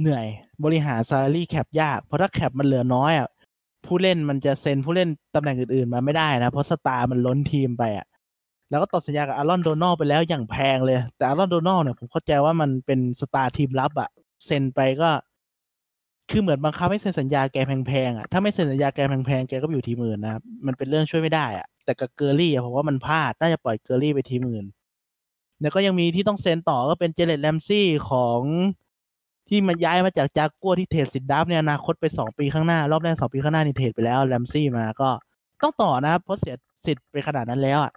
[0.00, 0.26] เหนื่อย
[0.64, 3.28] บริหาร salary cap ยาก เพราะถ้า cap มันเหลือน้อยอะ
[3.86, 8.06] ผู้เล่นมันจะเซ็นผู้เล่นตำแหน่งอื่นๆมาไม่ได้นะ เพราะ star มันล้นทีมไปอะ
[8.70, 14.10] แล้วก็ต่อสัญญากับ Aaron Donald ไปแล้วอย่างแพงเลย แต่ Aaron Donald เนี่ยผมเข้าใจว่ามันเป็น star ทีมรับอะ
[14.46, 15.10] เซ็นไปก็
[16.30, 24.66] คือเหมือนบังคับให้เซ็นสัญญาแกแพงๆอะถ้าไม่เซ็นสัญญาแกแพงๆแกก็อยู่ทีมอื่นนะครับมันเป็นเรื่องช่วยไม่ได้อะ แต่กับ Gurley อะผมว่ามันพลาด น่าจะปล่อย Gurley ไปทีมอื่น
[25.60, 28.40] แล้วก็ยังมีที่ต้องเซ็นต่อก็เป็น Jalen Ramsey ของ
[29.48, 35.10] ที่มันย้ายมาจาก Jaguars ที่ trade สิทธิ์ draft เนี่ยอนาคตไปสองปีข้างหน้า รอบแรกสองปีข้างหน้านี่ trade ไปแล้ว Ramsey มาก็
[35.62, 36.54] ต้องต่อนะครับเพราะเสีย
[36.86, 37.92] สิทธิ์ไปขนาดนั้นแล้วอะ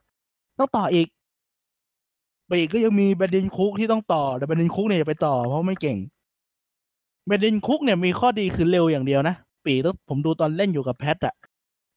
[0.60, 1.08] ต้องต่ออีก
[2.48, 5.98] ไปอีกก็ยังมีแบดดินคุกที่ต้องต่อ แต่แบดดินคุกเนี่ยไปต่อเพราะไม่เก่ง
[7.28, 11.36] แบดินคุกเนี่ยมีข้อดีคือเร็วอย่างเดียวนะปีต้องผมดูตอนเล่นอยู่กับแพทอะ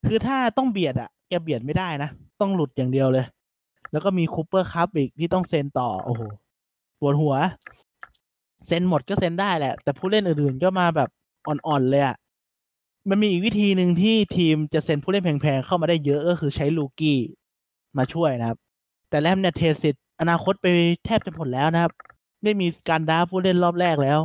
[0.06, 2.10] คือถ้าต้องเบียดอะแกเบียดไม่ได้นะ
[2.40, 3.24] ต้องหลุดอย่างเดียวเลย
[3.92, 6.22] แล้วก็มีคูเปอร์คัพอีกที่ต้องเซ็นต่อ โอ้โห
[7.00, 7.34] ปวดหัว
[8.66, 11.08] เซ็นหมดก็เซ็นได้แหละ แต่ผู้เล่นอื่นๆก็มาแบบ
[11.46, 12.16] อ่อนๆเลยอะ่ะ
[13.08, 17.18] มันมีอีกวิธีหนึ่งที่ทีมจะเซ็นผู้เล่นแพงๆเข้ามาได้เยอะก็คือใช้ลูกี้
[17.96, 18.58] มาช่วยนะครับ
[19.10, 20.66] แต่แรมเนี่ยเทสิตอนาคตไป
[21.04, 21.92] แทบจะหมดแล้วนะครับ
[22.42, 24.20] ไม่มีการด้าผู้เล่นรอบแรกแล้ว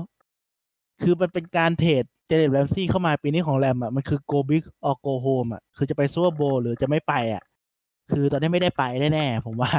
[1.01, 7.43] คือมันเป็นการเทรด เจเนตแรมซี่เข้ามาปีนี้ของแรมอะมันคือ go big or go home อะคือจะไปซูเปอร์โบหรือจะไม่ไปอะ
[8.11, 8.83] คือตอนนี้ไม่ได้ไป
[9.13, 9.71] แน่ๆผมว่า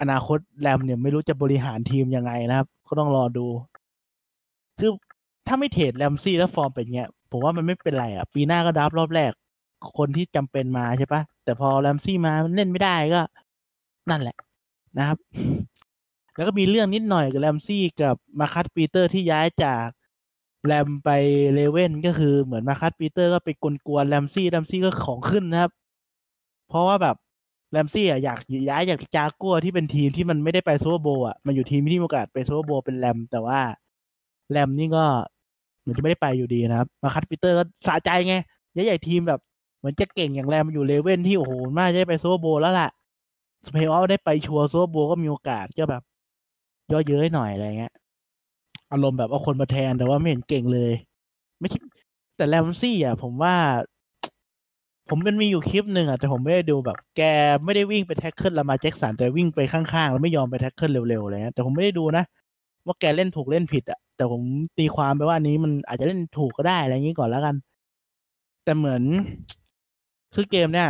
[0.00, 3.46] อนาคตแรมเนี่ยไม่รู้จะบริหารทีมยังไงนะครับ ก็ต้องรอดู
[4.78, 4.90] คือ
[5.46, 9.32] ถ้าไม่เทรดแรมซี่แล้วฟอร์มเป็นเงี้ย ผมว่ามันไม่เป็นไรอะ ปีหน้าก็ดับรอบแรก
[9.96, 13.20] คนที่จำเป็นมาใช่ปะแต่พอ Ramsey มามันเล่นไม่ได้ก็
[14.10, 14.36] นั่นแหละ
[14.98, 15.18] นะครับ
[16.36, 19.84] แล้วก็มีเรื่องนิดหน่อยกับ Ramsey กับ Marcus Peters ที่ย้ายจาก
[20.66, 21.10] Rams ไป
[21.54, 23.48] Ravens ก็คือเหมือน Marcus Peters ก็ไป
[23.86, 25.70] กวนๆ Ramsey Ramsey ก็ของขึ้นนะครับ
[26.68, 27.16] เพราะว่าแบบ
[27.72, 28.38] Ramsey อะอยาก
[28.70, 33.60] ย้ายจากจากัวที่เป็นทีมที่มันไม่ได้ไป Super Bowl อะมันอยู่ทีมที่มีโอกาสไป Super Bowl เป็น Rams แต่ว่า
[34.50, 35.04] Rams นี่ก็
[35.80, 38.34] เหมือนจะไม่ได้ไปอยู่ดีนะครับ Marcus Peters ก็สะใจไง
[38.72, 39.40] ย้ายๆทีมแบบ
[39.78, 42.88] เหมือนจะเก่งอย่าง Rams อยู่ Ravens ที่โอ้โหน่าจะได้ไป Super Bowl แล้วล่ะ
[43.66, 46.02] สเปย์ออฟได้ไปชัวร์ Super Bowl ก็มีโอกาสก็แบบ
[46.92, 47.92] เยาะเย้ยหน่อยอะไรเงี้ย
[48.92, 50.92] อารมณ์แบบเอาคนมาแทนแต่ว่าไม่เห็นเก่งเลย
[51.60, 51.80] ไม่คิด
[52.36, 53.54] แต่ Ramsey อะ ผมว่า
[55.08, 57.22] ผมมันมีอยู่คลิปหนึ่งอะแต่ผมไม่ได้ดูแบบ แก
[57.64, 62.24] ไม่ได้วิ่งไป tackle Lamar Jackson แต่วิ่งไปข้างๆแล้วไม่ยอมไป tackle เร็วๆเลยแต่ผมไม่ได้ดูนะ
[62.86, 64.42] ว่าแกเล่นถูกเล่นผิดอะแต่ผม
[64.78, 67.54] ตีความไปว่านี้มันอาจจะเล่นถูกก็ได้อะไรอย่างนี้ก่อนแล้วกัน
[68.64, 69.02] แต่เหมือน
[70.34, 70.88] คือเกมเนี้ย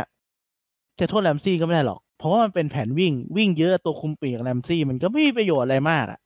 [0.99, 6.19] จะโทษแรมซี่ก็ไม่ได้หรอก เพราะว่ามันเป็นแผนวิ่งวิ่งเยอะตัวคุมปีกแรมซี่มันก็ไม่มีประโยชน์อะไรมากอะ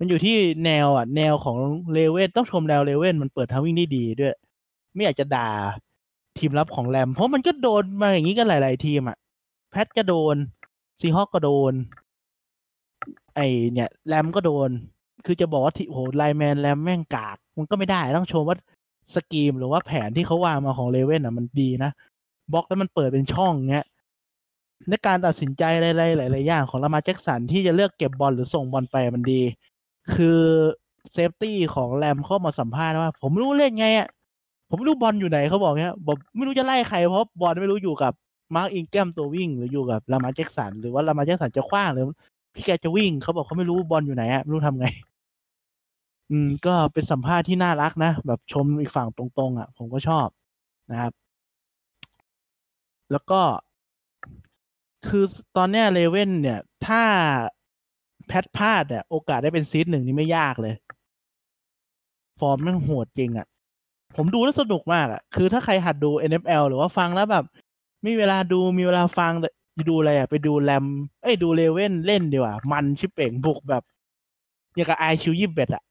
[0.00, 1.58] มันอยู่ที่แนวอะ แนวของ
[1.92, 4.34] เลเว่นต้องชมแนวเลเว่นมันเปิดทางวิ่งได้ดีด้วย
[4.94, 5.50] ไม่อยากจะด่า
[6.38, 9.16] ทีมรับของแรม เพราะมันก็โดนมาอย่างนี้กันหลาย ๆ ทีมอะ
[9.70, 10.36] แพทก็โดน
[11.00, 11.72] Seahawks ก็โดน
[13.34, 13.40] ไอ
[13.72, 14.70] เนี่ย Rams ก็โดน
[15.26, 18.56] คือจะบอกว่าทีโห lineman Rams แม่งกาก มันก็ไม่ได้ต้องชมว่า
[19.14, 21.90] scheme หรือว่าแผนที่เขาวางมาของ Ravens อะมันดีนะ
[22.52, 23.86] บล็อกแล้วมันเปิดเป็นช่องเงี้ย
[24.88, 29.40] ในการตัดสินใจอะไรๆหลายๆอย่างของ Lamar Jackson ที่จะเลือกเก็บบอลหรือส่งบอลไปมันดี
[30.16, 30.38] คือ
[31.12, 34.08] safety ของ Rams เข้ามาสัมภาษณ์ว่า ผมรู้เล่นไงอะ
[34.68, 38.12] ผมไม่รู้บอลอยู่ไหนเขาบอกเนี้ยบอกไม่รู้จะไล่ใครเพราะบอลไม่รู้อยู่กับ
[38.54, 42.06] Mark Ingram ตัววิ่ง หรืออยู่กับ Lamar Jackson หรือว่า Lamar Jackson จะขว้างหรือ
[42.54, 44.86] พี่แกจะวิ่งเขาบอกเขาไม่รู้บอลอยู่ไหนอะไม่รู้ทำไง
[46.30, 50.28] อืม ก็เป็นสัมภาษณ์ที่น่ารักนะแบบชมอีกฝั่งตรงๆอะ ผมก็ชอบ
[50.90, 51.12] นะครับ
[53.10, 53.40] แล้วก็
[55.08, 55.24] คือ
[55.56, 57.02] ตอนเนี้ย Ravens เนี่ย ถ้า
[58.30, 60.74] Pats พลาดเนี่ยโอกาสได้เป็น seed หนึ่งนี่ไม่ยากเลย
[62.40, 63.46] ฟอร์มมันโหดจริงอะ
[64.16, 67.44] ผมดูแล้วสนุกมากอะคือถ้าใครหัดดู NFL หรือว่าฟังแล้วแบบ
[68.06, 69.32] มีเวลาดูมีเวลาฟัง
[69.88, 70.84] ดูอะไรอะไปดูแรม
[71.22, 73.82] เอ้ยดูเลเว่นเล่นดีกว่า มันชิปเป่งบุกแบบ
[74.74, 75.84] อย่างกับไอชิวยิบเบ็ดอะ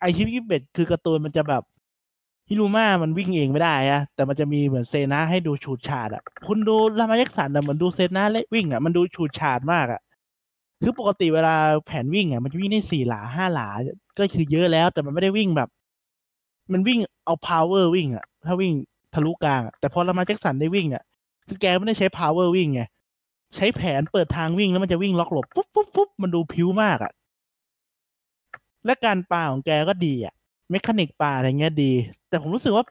[0.00, 1.62] ไอชิวยิบเบ็ดคือการ์ตูนมันจะแบบ
[2.48, 10.00] ฮิรูมามันวิ่งเองไม่ได้อะแต่มันจะมีเหมือนเซนาให้ดูฉูดฉาดอะคุณดูลามายักสันอะเหมือนดูเซนาเล่วิ่งอะมันดูฉูดฉาดมากอะ
[10.82, 11.54] คือปกติเวลา
[11.86, 13.68] แผนวิ่งอะมันจะวิ่งได้สี่หลาห้าหลา
[14.18, 15.68] ก็คือเยอะแล้ว แต่มันไม่ได้วิ่งแบบ
[16.72, 18.72] มันวิ่งเอา power วิ่งอะ ถ้าวิ่ง
[19.14, 21.02] ทะลุกลางแต่พอเรามาแจ็คสันได้วิ่งอะ
[21.48, 22.82] คือแกไม่ได้ใช้ power วิ่งไง
[23.56, 27.12] ใช้แผนเปิดทางวิ่งแล้วมันจะวิ่งล็อกหลบฟุ๊บฟุ๊บฟุ๊บมันดูพิ้วมากอะ
[28.86, 30.34] และการปาของแกก็ดีอะ
[30.70, 31.92] เมคานิกปาอะไรเงี้ยดี
[32.28, 32.84] แต่ผมรู้สึกว่า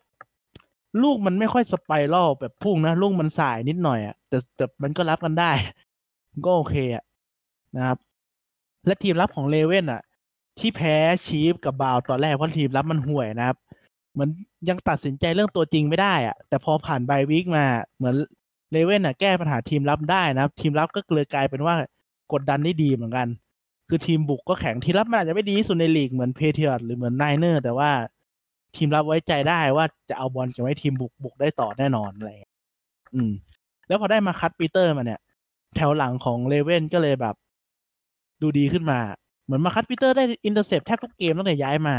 [1.04, 5.52] ลูกมันไม่ค่อยสไปรัลแบบพุ่งนะลูกมันสายนิดหน่อยอะแต่แต่มันก็รับกันได้
[6.46, 7.04] ก็โอเคอะ
[7.76, 7.98] นะครับ
[8.86, 10.02] และทีมรับของ Ravens อะ
[10.60, 13.58] ที่แพ้ชีฟกับบาวตอนแรกเพราะทีมรับมันห่วยนะครับ
[14.14, 14.30] เหมือน
[14.70, 17.66] ยังตัดสินใจเรื่องตัวจริงไม่ได้อะ แต่พอผ่าน bye week มา
[17.98, 18.16] เหมือน
[18.72, 21.76] Ravens อะแก้ปัญหาทีมรับได้นะครับ ทีมรับก็เลยกลายเป็นว่า
[22.34, 23.28] กดดันได้ดีเหมือนกัน
[23.90, 27.92] คือทีมบุกก็แข็งทีมรับมันอาจจะไม่ดีที่สุดในลีกเหมือน Patriots หรือเหมือน Niners แต่ว่า
[28.76, 32.30] ทีมรับไว้ใจได้ว่าจะเอาบอลจะไว้ทีมบุกบุกได้ต่อแน่นอนอะไร
[33.16, 33.32] อืม
[33.88, 35.20] แล้วพอได้ Marcus Peters มาเนี่ย
[35.76, 37.36] แถวหลังของ Ravens ก็เลยแบบ
[38.42, 39.00] ดูดีขึ้นมา
[39.46, 41.96] เหมือน Marcus Peters ได้ intercept แทบทุกเกมตั้งแต่ย้ายมา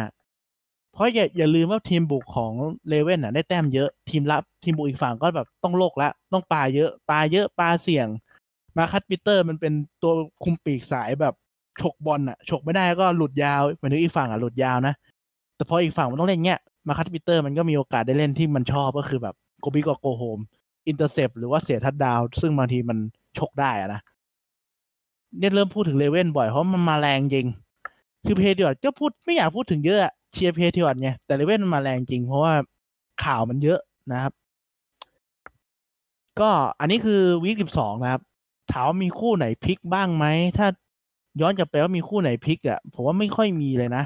[0.92, 2.52] เพราะอย่าอย่าลืมว่าทีมบุกของ
[2.88, 8.06] Ravens อะได้แต้มเยอะทีมรับทีมบุกอีกฝั่งก็แบบต้องโลกละ ต้องปาเยอะปาเยอะปาเสี่ยง
[8.76, 10.12] Marcus Peters มันเป็นตัว
[10.44, 11.34] คุมปีกสายแบบ
[11.80, 14.94] ฉกบอลอะฉกไม่ได้ก็หลุดยาวเหมือนอีกฝั่งอะหลุดยาวนะ
[15.56, 20.38] แต่พออีกฝั่งมันต้องเล่นเงี้ยMarcus Peters มันก็มีโอกาสได้เล่นที่มันชอบก็คือแบบ go big go home
[20.88, 22.98] intercept หรือว่าเสีย touchdown ซึ่งบางทีมัน
[23.38, 24.00] ฉกได้อะนะ
[25.38, 27.46] เนี่ยเริ่มพูดถึง Ravens บ่อยเพราะมันมาแรงจริง
[28.26, 29.98] คือ Patriots ก็พูดไม่อยากพูดถึงเยอะ
[30.32, 32.52] เชียร์ Patriots ไงแต่ Ravens มันมาแรงจริง เพราะว่า
[33.24, 33.80] ข่าวมันเยอะ
[34.12, 34.32] นะครับ
[36.40, 38.22] ก็อันนี้คือ week สิบสองนะครับ
[38.72, 40.26] ถามว่ามีคู่ไหนพลิกบ้างไหม
[40.58, 40.66] ถ้า
[41.40, 44.04] ย้อนกลับไปว่ามีคู่ไหนพลิกอะ่ะ ผมว่าไม่ค่อยมีเลยนะ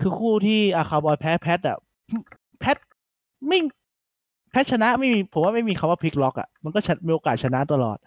[0.00, 1.78] คือคู่ที่อาคาบอยแพ้ Pats อะ
[2.60, 2.76] Pats
[3.48, 3.58] ไม่
[4.50, 7.98] Pats ชนะไม่มีผมว่าไม่มีคำว่าพลิกล็อกอะ่ะมันก็มีโอกาสชนะตลอด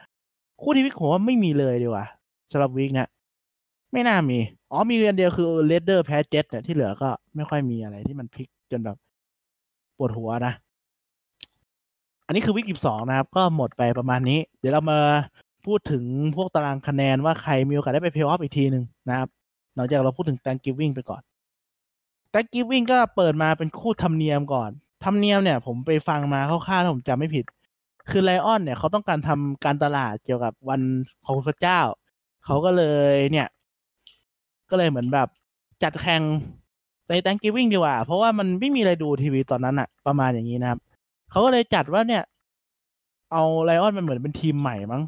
[0.61, 2.05] คู่ที่พลิกผมว่าไม่มีเลยดีกว่า
[2.51, 3.07] สำหรับ week เนี้ย
[3.91, 4.39] ไม่น่ามี
[4.71, 8.97] อ๋อมีอันเดียวคือ Raiders แพ้เจ็ตเนี่ยที่เหลือก็ไม่ค่อยมีอะไรที่มันพลิกจนแบบ
[9.97, 10.53] ปวดหัวนะ
[12.25, 14.99] อันนี้คือ week สิบสองนะครับ ก็หมดไปประมาณนี้ เดี๋ยวเรามา
[15.65, 16.03] พูดถึง
[16.35, 19.29] พวกตารางคะแนนว่าใครมีโอกาสได้ไปเพลย์ออฟอีกทีหนึ่งนะครับ
[19.75, 21.21] หลังจากเราพูดถึงแตงกิฟวิ่งไปก่อน
[22.31, 24.71] แตงกิฟวิ่งก็เปิดมาเป็นคู่ธรรมเนียมก่อน
[25.03, 27.45] ธรรมเนียมเนี่ยผมไปฟังมาคร่าวๆถ้าผมจำไม่ผิด
[28.09, 30.81] คือไลออนเนี่ยเขาต้องการทำการตลาดเกี่ยวกับวัน
[31.25, 31.79] ของพระเจ้า
[32.45, 33.47] เขาก็เลยเนี่ย
[34.69, 35.27] ก็เลยเหมือนแบบ
[35.83, 36.21] จัดแข่ง
[37.09, 40.79] ใน Thanksgiving ดีกว่า เพราะว่ามันไม่มีอะไรดูทีวีตอนนั้นอะประมาณอย่างนี้นะครับ
[41.31, 42.23] เขาก็เลยจัดว่าเนี่ย
[43.31, 45.03] เอาไลออนมันเหมือนเป็นทีมใหม่มั้ง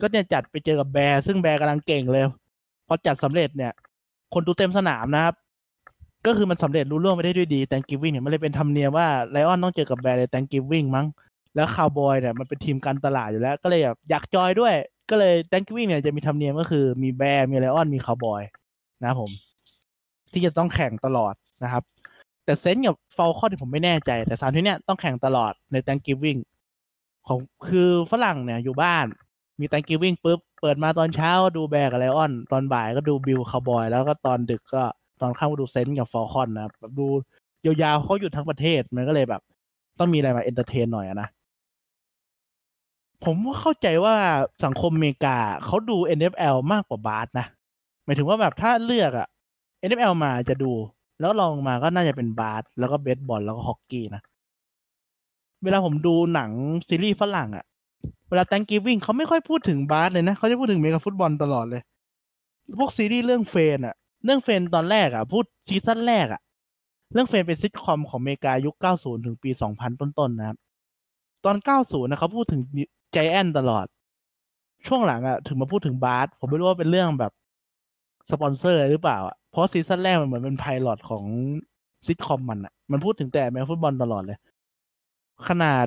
[0.00, 2.24] ก็เนี่ยจัดไปเจอกับ Bear ซึ่ง Bear กำลังเก่งเลย
[2.86, 3.72] พอจัดสำเร็จเนี่ย
[4.34, 5.34] คนดูเต็มสนามนะครับ
[6.26, 11.06] ก็คือมันสำเร็จลุล่วงไปได้ด้วยดี Thanksgiving เนี่ยมันเลยเป็นธรรมเนียมว่า Lion ต้องเจอกับ Bear ใน Thanksgiving มั้ง
[11.54, 14.74] แล้วคาวบอยเนี่ยมันเป็นทีมการตลาดอยู่แล้ว ก็เลยแบบอยากจอยด้วย
[15.10, 18.42] ก็เลย Thanksgiving เนี่ยจะมีธรรมเนียมก็คือมี Bear มี Lion มีคาวบอย
[19.04, 19.30] นะผม
[20.32, 21.82] ที่จะต้องแข่งตลอดนะครับ
[22.44, 26.40] แต่ Saint กับ Falcon ที่ผมไม่แน่ใจ แต่สามที่เนี้ยต้องแข่งตลอดใน Thanksgiving
[27.26, 27.38] ของ
[27.68, 29.06] คือฝรั่งเนี่ยอยู่บ้าน
[29.60, 34.84] มี Thanksgiving ปุ๊บเปิดมาตอนเช้าดู Bear กับ Lion ตอนบ่ายก็ดู Bill Cowboy แล้วก็ตอนดึกก็
[35.20, 37.06] ตอนค่ำก็ดู Saint กับ Falcon นะแบบดู
[37.66, 39.42] ยาวๆเขาหยุดทั้งประเทศมันก็เลยแบบ
[39.98, 41.28] ต้องมีอะไรมา entertain หน่อยนะ
[43.24, 44.14] ผมว่าเข้าใจว่า
[44.64, 47.46] สังคมอเมริกาเขาดู NFL มากกว่าบาสนะ
[48.04, 49.28] หมายถึงว่าแบบถ้าเลือกอะ
[49.88, 50.72] NFL มาจะดู
[51.20, 54.22] แล้วรองมาก็น่าจะเป็นบาสแล้วก็เบสบอลแล้วก็ฮอกกี้นะ
[55.62, 56.50] เวลาผมดูหนัง
[56.88, 57.64] ซีรีส์ฝรั่งอะ
[58.28, 61.82] เวลาแตงกีวิ่งเขาไม่ค่อยพูดถึงบาสเลยนะ เขาจะพูดถึงเมกาฟุตบอลตลอดเลย
[62.78, 66.40] พวกซีรีส์เรื่องเฟนอะเรื่องเฟนตอนแรกอะพูดซีซั่นแรกอะ
[67.12, 70.56] เรื่องเฟนเป็นซิทคอมของอเมริกายุค 90 ถึงปี 2000 ต้นๆนะครับ
[71.44, 72.62] ตอน 90 นะเขาพูดถึง
[73.14, 73.86] ใจแอนตลอด
[74.86, 77.32] ช่วงหลังอะถึงมาพูดถึงบาร์สผมไม่รู้ว่าเป็นเรื่องแบบ
[78.30, 81.24] สปอนเซอร์หรือเปล่าอะเพราะซีซั่นแรกมันเหมือนเป็นไพลอตของ
[82.06, 84.38] ซิทคอมมันอะมันพูดถึงแต่แมวฟุตบอลตลอดเลย
[85.48, 85.86] ขนาด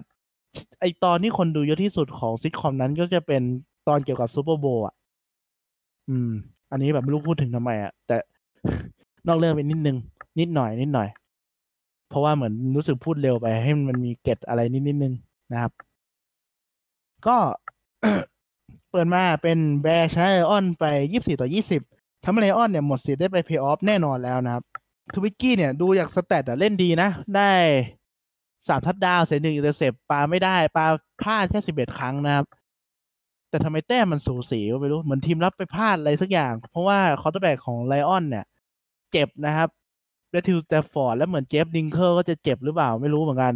[0.79, 3.41] ไอตอนที่คนดูเยอะที่สุดของซิทคอมนั้นก็จะเป็น
[3.87, 4.95] ตอนเกี่ยวกับซูเปอร์โบว์อะ
[6.09, 6.31] อืม
[6.71, 8.17] อันนี้แบบไม่รู้พูดถึงทำไมอะ แต่
[9.27, 9.97] นอกเรื่องไปนิดนึง
[10.39, 11.07] นิดหน่อย นิดหน่อย
[12.09, 15.13] เพราะว่าเหมือนรู้สึกพูดเร็วไปให้มันมีเก็ตอะไรนิดนิดนึง
[15.51, 15.71] นะครับ
[17.27, 17.37] ก็
[18.91, 21.81] เปิดมาเป็นแบร์ชาออนไปยี่สิบต่อยี่สิบ
[22.23, 24.63] ทำให้ Lion เนี่ยหมดสิทธิ์ได้ไปเพย์ออฟแน่นอนแล้วนะครับ
[25.13, 27.51] ทรูบิสกี้เนี่ยดูจาก stat เล่นดีนะ ได้
[28.67, 30.85] สาม touchdown เสียหนึ่ง intercept ปาไม่ได้ปา
[31.21, 32.45] พลาดแค่สิบเอ็ดครั้งนะครับ
[33.49, 38.45] แต่ทำไมแต้มมันสูสีก็ไม่รู้ เหมือนทีมรับไปพลาดอะไรสักอย่าง เพราะว่า quarterback ของ Lion เนี่ย
[39.11, 39.69] เจ็บนะครับ
[40.29, 43.53] แมทธิวสแตฟฟอร์ดแล้วเหมือนเจฟดริสเคิลก็จะเจ็บหรือเปล่าไม่รู้เหมือนกัน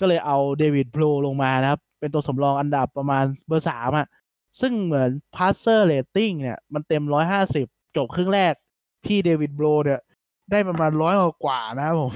[0.00, 4.06] ก็เลยเอาเดวิดโบลห์ลงมานะครับ เป็นตัวสำรองอันดับประมาณเบอร์สามอะ
[4.60, 8.54] ซึ่งเหมือนพาสเซอร์เรตติ้งเนี่ย มันเต็มร้อยห้าสิบจบครึ่งแรก
[9.04, 10.00] พี่เดวิดโบรเนี่ย
[10.50, 12.12] ได้ประมาณร้อยกว่านะผม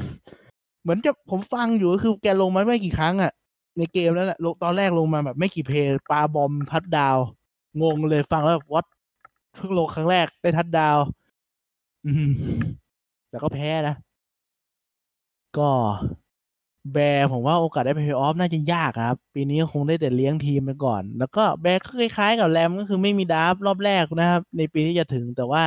[0.83, 3.33] เหมือนจะผมฟังอยู่ก็คือแกลงมาไม่กี่ครั้งอะ
[3.79, 7.19] ในเกมนั้นแหละตอนแรกลงมาแบบไม่กี่เพย์ปาบอมพัดดาว
[7.83, 8.85] งงเลยฟังแล้วแบบวัด
[9.55, 10.99] เพิ่งลงครั้งแรกได้ทัดดาว
[12.07, 12.31] อืม
[13.29, 13.95] แต่ก็แพ้นะ
[15.59, 15.71] ก็
[16.93, 25.65] แบร์ผมว่าโอกาสได้ไปเพย์ออฟน่าจะยากครับ ปีนี้คงได้แต่เลี้ยงทีมไปก่อน แล้วก็แบร์ก็คล้ายๆ กับแรมก็คือไม่มีดาร์ฟรอบแรกนะครับ ในปีนี้จะถึงแต่ว่า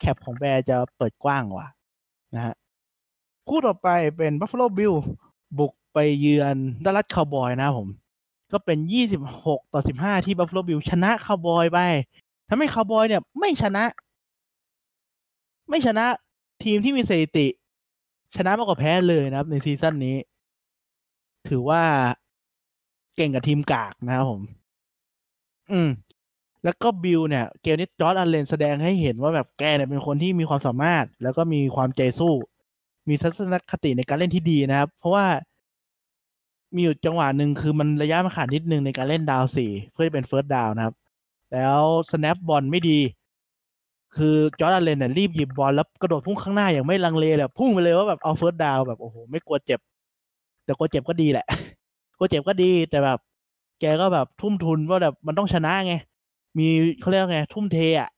[0.00, 1.66] cap ของ Bear จะเปิดกว้างกว่า
[2.34, 2.54] นะฮะ
[3.48, 4.94] คู่ต่อไปเป็น Buffalo Bill
[5.58, 7.88] บุกไปเยือน Dallas Cowboy นะผม
[8.52, 8.78] ก็เป็น
[9.26, 11.78] 26 ต่อ 15 ที่ Buffalo Bill ชนะคาวบอยไป
[12.48, 13.84] ทำให้คาวบอยเนี่ยไม่ชนะ
[15.68, 16.04] ไม่ชนะ
[16.64, 17.46] ทีมที่มีสถิติ
[18.36, 20.16] ชนะมากกว่าแพ้เลยนะครับ ในซีซั่นนี้
[21.48, 21.82] ถือว่า
[23.16, 24.40] เก่งกับทีมกากนะครับผม
[25.72, 25.90] อืม
[26.64, 32.34] แล้วก็บิลเนี่ย เกมนี้จอร์ดอันเลนแสดงให้เห็นว่าแบบแกเนี่ยเป็นคนที่มีความสามารถ แล้วก็มีความใจสู้
[33.08, 35.26] มีทัศนคติในการเล่นที่ดีนะครับ เพราะว่า
[36.74, 40.94] มีอยู่จังหวะหนึ่งคือมันระยะมันขาดนิดนึงในการเล่น down สี่เพื่อเป็น first down นะครับ
[41.52, 41.80] แล้ว
[42.10, 42.98] snap บอลไม่ดี
[44.16, 49.80] คือจอร์ดอันเลนเนี่ยรีบหยิบบอลแล้วกระโดดพุ่งข้างหน้าอย่างไม่ลังเลเลยพุ่งไปเลยว่าแบบเอา first down แบบโอ้โหไม่กลัวเจ็บ
[50.64, 51.46] แต่กลัวเจ็บก็ดีแหละ
[52.18, 53.18] กลัวเจ็บก็ดีแต่แบบ
[53.80, 55.94] แกก็แบบทุ่มทุนว่าแบบมันต้องชนะไง
[56.58, 56.66] มี
[57.00, 58.10] เขาเรียกไง ทุ่มเทอะ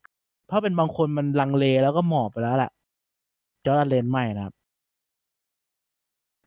[0.47, 2.71] เพราะเป็นบางคนมันลังเลแล้วก็หมอบไปแล้วแหละ
[3.65, 4.55] จอร์ดนเลนไม่นะครับ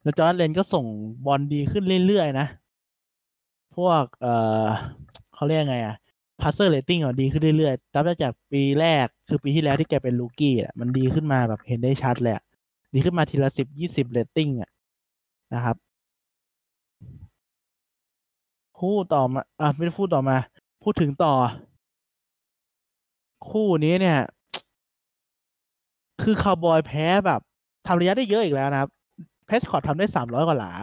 [0.03, 0.85] แล้วจอร์ดนเลนก็ส่ง
[1.25, 2.47] บอลดีขึ้นเรื่อยๆนะ
[3.75, 4.33] พวกเอ่
[4.65, 4.67] อ
[5.33, 5.95] เขาเรียกไงอะ
[6.41, 12.43] passer rating อะดีขึ้นเรื่อยๆนับจากปีแรกคือปีที่แล้วที่แกเป็นลูกี้อะมันดีขึ้นมาแบบเห็นได้ชัดเลยอะ
[12.93, 14.69] ดีขึ้นมาทีละสิบยี่สิบ rating อะ
[15.53, 15.75] นะครับ
[18.79, 20.37] คู่ต่อมา อะไม่ได้พูดต่อมา
[20.83, 21.33] พูดถึงต่อ
[23.49, 24.19] คู่นี้เนี่ย
[26.23, 27.41] คือคาวบอยแพ้แบบ
[27.87, 28.89] ทำระยะได้เยอะอีกแล้วนะครับ
[29.45, 30.73] เพสคอร์ททำได้สามร้อยกว่าหลา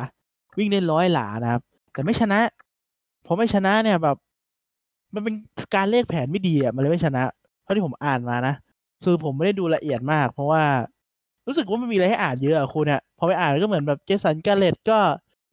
[0.58, 2.40] วิ่งได้ร้อยหลานะครับ แต่ไม่ชนะ
[3.26, 4.16] พอไม่ชนะเนี่ยแบบ
[5.14, 5.34] มันเป็น
[5.74, 7.22] การเลขแผนไม่ดีอะมันเลยไม่ชนะ
[7.62, 8.54] เท่าที่ผมอ่านมานะ
[9.04, 10.62] คือผมไม่ได้ดูละเอียดมาก เพราะว่า
[11.46, 14.98] รู้สึกว่ามันมีอะไรให้อ่านเยอะอะคุณเนี่ยพอไปอ่านก็เหมือนแบบเจสันแกเร็ตก็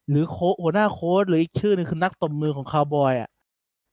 [0.08, 3.28] หรือโค้ชหัวหน้าโค้ชหรืออีกชื่อหนึ่งคือนักตบมือของคาวบอยอะ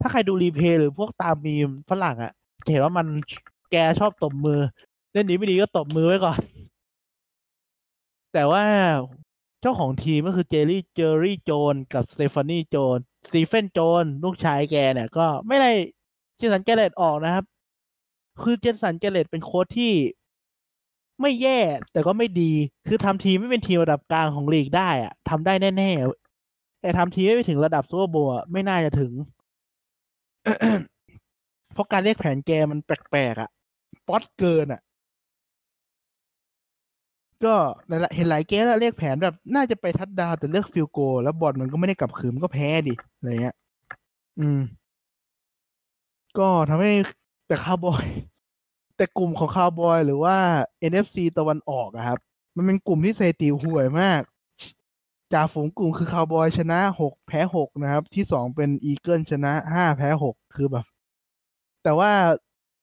[0.01, 2.31] ถ้าใครดู replay หรือพวกตามมีมฝรั่งอะ
[2.71, 3.07] เห็นว่ามัน
[3.71, 4.59] แกชอบตบมือ
[5.13, 6.39] เล่นดีไม่ดีก็ตบมือไว้ก่อน
[8.33, 8.63] แต่ว่า
[9.61, 12.97] เจ้าของทีมก็คือเจอรี่เจอรี่โจนกับสตีเฟนโจน
[13.27, 15.71] สตีเฟนโจนลูกชายแกเนี่ย ก็ไม่ได้
[16.37, 17.45] เจสันแกเร็ตออกนะครับ
[18.41, 19.93] คือเจสันแกเร็ตเป็นโค้ชที่
[21.21, 21.59] ไม่แย่
[21.91, 22.51] แต่ก็ไม่ดี
[22.87, 29.11] คือทำทีไม่เป็นทีมระดับกลางของลีกได้อะทำได้แน่ๆแต่ทำทีไม่ไปถึงระดับ Super Bowl ไม่น่าจะถึง
[31.73, 33.49] เพราะการเรียกแผนแกมันแปลกๆอะ
[34.07, 34.81] ป๊อตเกินอะ
[37.45, 37.55] ก็
[38.15, 43.55] เห็นหลายเกมแล้วเรียกแผนแบบ น่าจะไป touchdown แต่เลือก field goal แล้วบอลมันก็ไม่ได้กลับคืนมันก็แพ้ดิอะไรเงี้ย
[44.39, 44.59] อืม
[46.37, 46.91] ก็ทำให้
[47.47, 48.05] แต่คาวบอย
[49.01, 50.37] แต่กลุ่มของคาวบอยหรือว่า
[50.91, 52.19] NFC ตะวันออกอะครับ
[52.55, 54.21] มันเป็นกลุ่มที่สถิติห่วยมาก
[55.33, 60.85] จ่าฝูงกลุ่มคือคาวบอยชนะหกแพ้หกนะครับ ที่สองเป็น Eagle ชนะห้าแพ้หกคือแบบ
[61.83, 62.11] แต่ว่า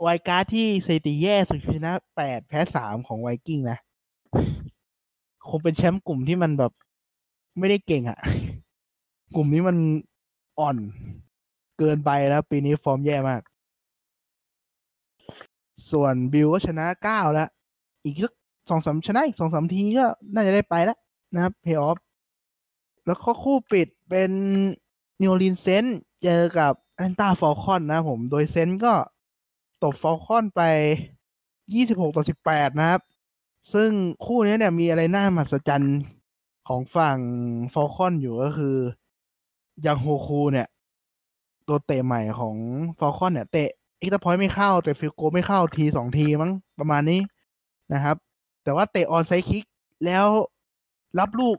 [0.02, 3.78] wild card ที่สถิติแย่สุดคือชนะแปดแพ้สามของไวกิ้งนะ
[5.48, 6.72] คงเป็นแชมป์กลุ่มที่มันแบบ
[7.58, 8.18] ไม่ได้เก่งอะ
[9.34, 9.76] กลุ่มนี้มัน
[10.58, 10.76] อ่อน
[11.78, 13.42] เกินไปแล้วปีนี้ฟอร์มแย่มาก
[15.90, 17.48] ส่วนบิลก็ชนะเก้าแล้ว
[18.04, 18.32] อีกสัก
[18.70, 20.98] สองสามชนะอีกสองสามทีก็น่าจะได้ไปแล้ว
[21.34, 21.98] นะครับเพย์ออฟ
[23.06, 24.30] แล้วก็คู่ปิดเป็น
[25.22, 25.84] New Orleans Saint
[26.22, 28.94] เจอกับ Atlanta Falcon นะผม โดย Saint ก็
[29.82, 30.62] ตบ Falcon ไป
[31.42, 33.00] 26 ต่อ 18 นะครับ
[33.72, 33.90] ซึ่ง
[34.26, 35.98] คู่นี้เนี่ยมีอะไรน่ามหัศจรรย์
[36.68, 37.18] ของฝั่ง
[37.74, 38.76] Falcon อยู่ก็คือ
[39.86, 40.68] ยังโฮคูเนี่ย
[41.66, 42.56] ตัวเตะใหม่ของ
[42.98, 47.20] Falcon เนี่ย เตะ extra point ไม่เข้า เตะ field goal ไม่เข้าทีสองทีมั้งประมาณนี้
[47.92, 48.16] นะครับ
[48.64, 49.64] แต่ว่าเตะ onside kick
[50.04, 50.26] แล้ว
[51.18, 51.56] รับลูก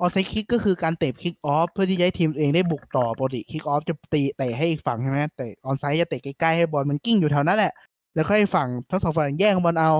[0.00, 7.72] onside kick ก็คือการเตะ kickoff เพื่อที่จะให้ทีมเองได้บุกต่อปกติ kickoff จะตีเตะให้อีกฝั่งใช่ไหมแต่ onside จะเตะใกล้ๆให้บอลมันกลิ้งอยู่แถวนั้นแหละ
[8.14, 9.90] แล้วก็ให้ฝั่งทั้งสองฝั่งแย่งบอลเอา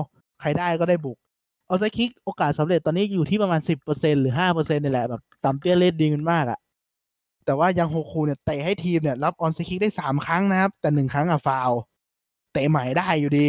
[0.41, 1.17] ใครได้ก็ได้บุก
[1.69, 6.59] onside kick โอกาสสำเร็จตอนนี้อยู่ที่ประมาณสิบเปอร์เซ็นหรือห้าเปอร์เซ็นนี่แหละแบบต่ำเตี้ยเรี่ยดินมากอะ
[7.45, 11.71] แต่ว่า Younghoe Koo เนี่ยเตะให้ทีมเนี่ยรับ onside kick ได้สามครั้งนะครับ แต่หนึ่งครั้งอะฟาวล์
[12.53, 13.47] เตะใหม่ได้อยู่ดี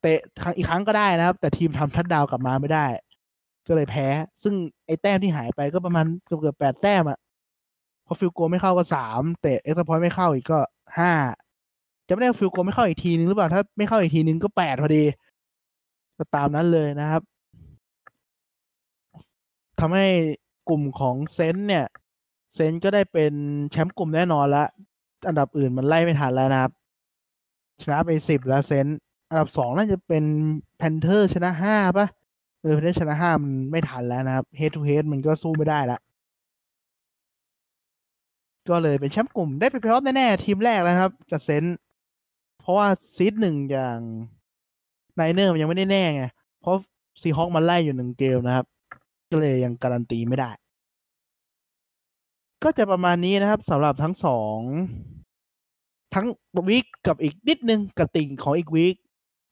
[0.00, 2.86] เตะครั้งอีกครั้งก็ได้นะครับ แต่ทีมทำทัดดาวกลับมาไม่ได้
[3.66, 4.08] ก็เลยแพ้
[4.42, 4.54] ซึ่ง
[4.86, 7.18] ไอ้แต้มที่หายไปก็ประมาณเกือบเกือบแปดแต้มอะ
[8.06, 10.58] พอ field goal ไม่เข้าก็สามเตะเอ็กซ์พอยต์ไม่เข้าอีกก็
[10.98, 11.12] ห้า
[12.06, 15.04] จะไม่ได้ field goal ไม่เข้าอีกทีนึงหรือเปล่าถ้าไม่เข้าอีกทีนึงก็แปดพอดี
[16.18, 17.22] ก็ตามนั้นเลยนะครับ
[19.80, 20.06] ทำให้
[20.68, 21.86] กลุ่มของ Saints เนี่ย
[22.54, 23.32] Saints ก็ได้เป็น
[23.70, 24.64] แชมป์กลุ่มแน่นอนละ
[25.28, 26.72] อันดับอื่นมันไล่ไม่ทันแล้วนะครับ
[27.82, 28.98] ชนะไปสิบแล้ว Saints
[29.30, 30.24] อันดับสองน่าจะเป็น
[30.76, 32.06] Panthers ชนะห้าปะ
[32.60, 35.98] เออ Panthers ชนะห้ามันไม่ทันแล้วนะครับ head to head มันก็สู้ไม่ได้ละ
[38.68, 41.76] ก็เลยเป็นแชมป์กลุ่มได้ไปเพลย์ออฟแน่ๆทีมแรกแล้วครับกับ Saints
[42.60, 42.86] เพราะว่า
[43.16, 43.98] seed หนึ่งอย่าง
[45.14, 46.24] Niners มันยังไม่ได้แน่ไง
[46.60, 46.76] เพราะ
[47.20, 48.66] Seahawks มันไล่อยู่หนึ่งเกมนะครับ
[49.30, 50.50] ก็เลยยังการันตีไม่ได้
[52.68, 54.58] ก็จะประมาณนี้นะครับสำหรับทั้งสอง
[56.14, 56.26] ทั้ง
[56.68, 58.96] week กับอีกนิดนึงกับติ่งของอีก week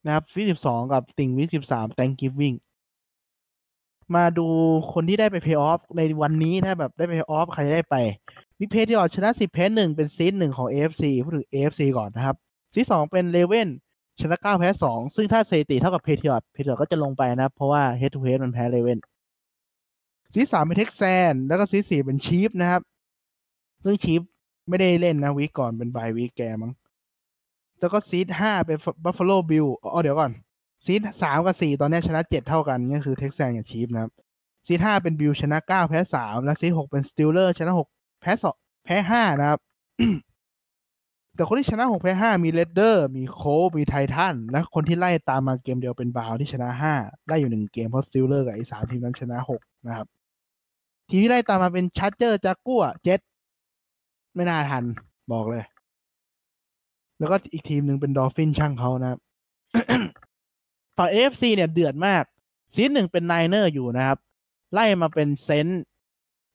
[0.06, 2.56] นะครับ week สิบสองกับติ่ง week สิบสาม Thanksgiving
[4.14, 4.46] มาดู
[4.92, 7.96] คนที่ได้ไปเพย์ออฟในวันนี้ถ้าแบบได้ไปเพย์ออฟใครจะได้ไป
[8.58, 12.36] มี Patriots ชนะสิบแพ้หนึ่งเป็น seed หนึ่งของ AFC พูดถึง AFC ก่อนนะครับ
[12.74, 13.68] seed สองเป็น Ravens
[14.20, 18.98] ชนะเก้าแพ้สองซึ่งถ้าสถิติเท่ากับ Patriots Patriots ก็จะลงไปนะเพราะว่า head to head มันแพ้ Ravens
[20.34, 22.82] seed สามเป็น Texans แล้วก็ seed สี่เป็น Chiefs นะครับ
[23.84, 24.20] ซึ่ง Chiefs
[24.68, 26.72] ไม่ได้เล่นนะ week ก่อนเป็น bye week แกมั้ง
[27.80, 30.32] แล้วก็ seed ห้าเป็น Buffalo Bills อ๋อเดี๋ยวก่อน
[30.84, 34.12] seed สามกับสี่ตอนนี้ชนะเจ็ดเท่ากันก็คือ Texans กับ Chiefs นะครับ
[34.66, 37.88] seed ห้าเป็น Bills ชนะเก้าแพ้สามและ seed หกเป็น Steelers ชนะหก
[38.20, 39.60] แพ้สองแพ้ห้านะครับ
[41.34, 43.40] แต่คนที่ชนะหกแพ้ห้ามี Raiders มี Colts
[43.76, 46.94] มี Titans และคนที่ไล่ตามมาเกมเดียวเป็นบาวที่ชนะห้า
[47.28, 50.06] ได้อยู่หนึ่งเกมเพราะ Steelers กับไอ้สามทีมนั้นชนะหกนะครับ
[51.08, 53.20] ทีมที่ไล่ตามมาเป็น Chargers Jaguars เจ็ด
[54.34, 54.84] ไม่น่าทัน
[55.32, 55.64] บอกเลย
[57.18, 59.18] แล้วก็อีกทีมหนึ่งเป็น Dolphins ช่างเขานะครับ
[60.96, 62.24] ฝั่ง AFC เนี่ยเดือดมาก
[62.74, 64.18] seed หนึ่งเป็น Niners อยู่นะครับ
[64.72, 65.66] ไล่มาเป็น Saints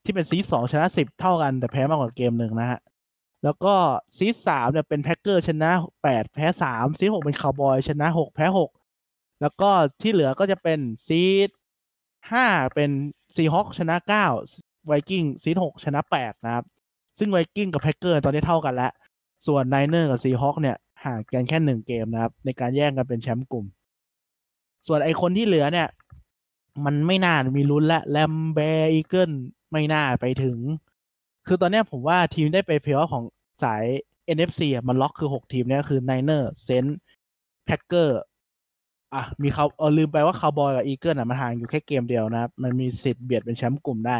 [0.04, 2.80] ที่เป็น seed สองชนะสิบเท่ากัน แต่แพ้มากกว่าเกมหนึ่งนะฮะ
[3.44, 3.74] แล้วก็
[4.18, 5.72] seed สามเนี่ยเป็น Packers ชนะ
[6.04, 8.70] แปดแพ้สาม seed หกเป็นคาวบอยชนะหกแพ้หก
[9.42, 9.70] แล้วก็
[10.02, 11.22] ที่เหลือก็จะเป็น seed
[12.32, 12.92] ห้าเป็น
[13.36, 14.26] Seahawks ชนะเก้า
[14.86, 16.66] Vikings seed หกชนะแปดนะครับ
[17.20, 18.92] ซึ่ง Vikings กับ Packers ตอนนี้เท่ากันแล้ว
[19.48, 23.66] ส่วน Niners กับ Seahawks เนี่ยห่างกันแค่หนึ่งเกมนะครับ ในการแย่งกันเป็นแชมป์กลุ่ม
[24.88, 25.88] ส่วนไอคนที่เหลือเนี่ย
[26.86, 29.32] มันไม่น่ามีลุ้นละ Rams Bears Eagles
[29.72, 30.58] ไม่น่าไปถึง
[31.48, 33.26] คือตอนนี้ผมว่าทีมได้ไปเพลย์ออฟของ
[33.64, 33.84] สาย
[34.36, 36.90] NFC อะมันล็อกคือ6ทีมเนี่ยคือ Niner s a n t
[37.68, 38.10] Packer
[39.14, 44.18] อะมีเขาเออลืมไปว่าคาวบอยกับ Eagles อะมันห่างอยู่แค่เกมเดียวนะครับ มันมีสิทธิ์เบียดเป็นแชมป์กลุ่มได้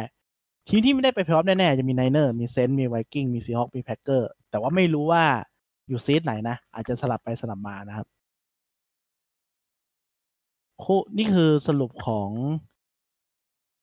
[0.72, 5.24] ทีมที่ไม่ได้ไปเพลย์ออฟแน่ๆจะมี Niner มีเซนต์มีไวกิ้งมีซีฮอคมีแพ็กเกอร์แต่ว่าไม่รู้ว่า
[5.88, 8.06] อยู่ seed ไหนนะ อาจจะสลับไปสลับมานะครับ
[10.82, 12.30] คู่นี่คือสรุปของ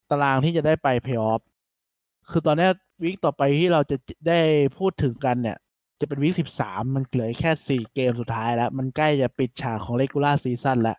[0.09, 1.41] ตารางที่จะได้ไปเพย์ออฟ
[2.29, 2.67] คือตอนนี้
[3.03, 4.39] week ต่อไปที่เราจะได้
[4.77, 5.57] พูดถึงกันเนี่ย
[5.99, 10.97] จะเป็น week สิบสามมันเหลือแค่สี่เกมสุดท้ายแล้ว มันใกล้จะปิดฉากของ regular season แล้ว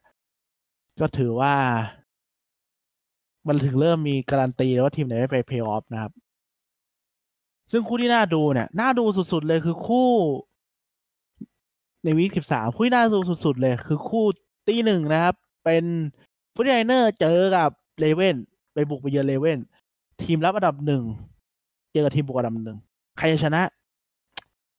[1.01, 1.55] ก็ถือว่า
[3.49, 6.13] มันถึงเริ่มมีการันตีแล้วว่าทีมไหนไม่ไปเพย์ออฟนะครับ
[7.71, 10.09] ซึ่งคู่ที่น่าดูเนี่ยน่าดูสุด ๆ เลยคือคู่
[12.05, 14.25] ใน week สิบสามคู่ที่น่าดูสุด ๆ เลย คือคู่
[14.69, 15.35] ตีหนึ่งนะครับ
[15.65, 15.85] เป็น
[16.55, 17.71] Forty Niners เจอกับ
[18.01, 18.37] Ravens
[18.75, 19.59] ไปบุกไปเยือน Ravens
[20.23, 21.03] ทีมรับอันดับหนึ่ง
[21.93, 22.79] เจอกับทีมบุกอันดับหนึ่ง
[23.19, 23.63] ใครจะชนะ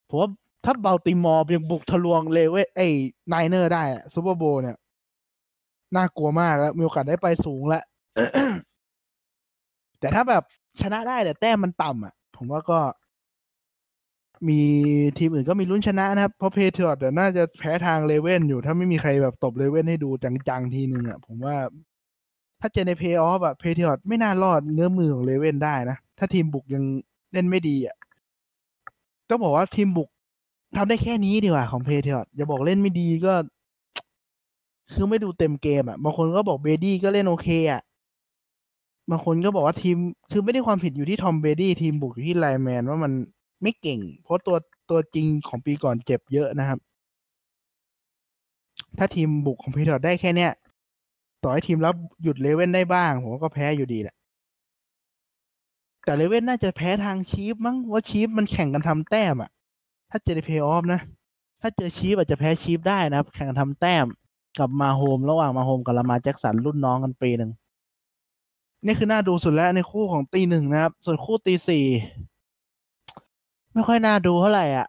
[0.09, 0.29] ผมว่า
[0.65, 2.87] ถ้า Baltimore ยังบุกทะลวง Ravens ไอ้
[3.27, 4.77] Niners ได้อะ Super Bowl เนี่ย
[5.95, 7.83] น่ากลัวมากแล้ว มีโอกาสได้ไปสูงแล้ว
[9.99, 10.43] แต่ถ้าแบบ
[10.81, 12.79] ชนะได้แต่แต้มมันต่ำอะ ผมว่าก็
[14.49, 14.61] มี
[15.17, 21.55] ทีมอื่นก็มีลุ้นชนะนะครับ เพราะ Patriots เดี๋ยวน่าจะแพ้ทาง Ravens อยู่ ถ้าไม่มีใครแบบตบ Ravens ให้ดูจังๆทีหนึ่งอะ ผมว่า
[22.61, 26.83] ถ้าเจอในเพย์ออฟอะ Patriots ไม่น่ารอดเงื้อมมือของ Ravens ได้นะ ถ้าทีมบุกยัง
[27.33, 27.95] เล่นไม่ดีอะ
[29.29, 30.09] ต้องบอกว่าทีมบุก
[30.77, 33.33] ทำได้แค่นี้ดีกว่าของ Patriots อย่าบอกเล่นไม่ดีก็
[34.93, 37.81] คือไม่ดูเต็มเกมอะบางคนก็บอก Brady ก็เล่นโอเคอะ
[39.09, 39.97] บางคนก็บอกว่าทีม
[40.31, 43.11] คือไม่ได้ความผิดอยู่ที่ Tom Brady ทีมบุกอยู่ที่ lineman ว่ามัน
[43.61, 44.57] ไม่เก่ง เพราะตัว
[44.89, 46.79] ตัวจริงของปีก่อนเจ็บเยอะนะครับ
[48.97, 50.51] ถ้าทีมบุกของ Patriots ได้แค่เนี้ย
[51.43, 54.15] ต่อให้ทีมรับหยุด Ravens ได้บ้างผมก็แพ้อยู่ดีแหละ
[56.03, 59.49] แต่ Ravens น่าจะแพ้ทาง Chiefs มั้งว่า Chiefs มันแข่งกันทำแต้มอะ
[60.09, 61.01] ถ้าเจอในเพย์ออฟนะ
[61.61, 64.05] ถ้าเจอ Chiefs อาจจะแพ้ Chiefs ได้นะครับ แข่งกันทำแต้ม
[64.59, 67.51] กับ Mahomes ระหว่าง Mahomes กับ Lamar Jackson รุ่นน้องกันปีหนึ่ง
[68.85, 71.85] นี่คือน่าดูสุดแล้วในคู่ของตีหนึ่งนะครับ ส่วนคู่ตีสี่
[73.73, 74.87] ไม่ค่อยน่าดูเท่าไหร่อะ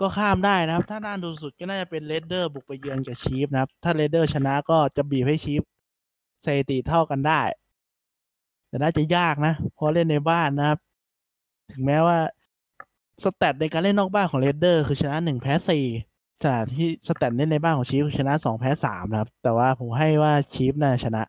[0.00, 5.62] ก็ข้ามได้นะครับ ถ้าน่าดูสุดก็น่าจะเป็น Raiders บุกไปเยือนกับ Chiefs นะครับ ถ้า Raiders ชนะก็จะบีบให้ Chiefs
[6.44, 7.40] สถิติเท่ากันได้
[8.68, 10.78] แต่น่าจะยากนะ เพราะเล่นในบ้านนะครับ
[11.72, 12.18] ถึงแม้ว่า
[13.22, 15.84] stat ในการเล่นนอกบ้านของ Raiders คือชนะหนึ่งแพ้สี่
[16.42, 21.22] ขณะที่ stat เล่นในบ้านของ Chiefs ชนะสองแพ้สามนะครับ แต่ว่าผมให้ว่า Chiefs น่าชนะ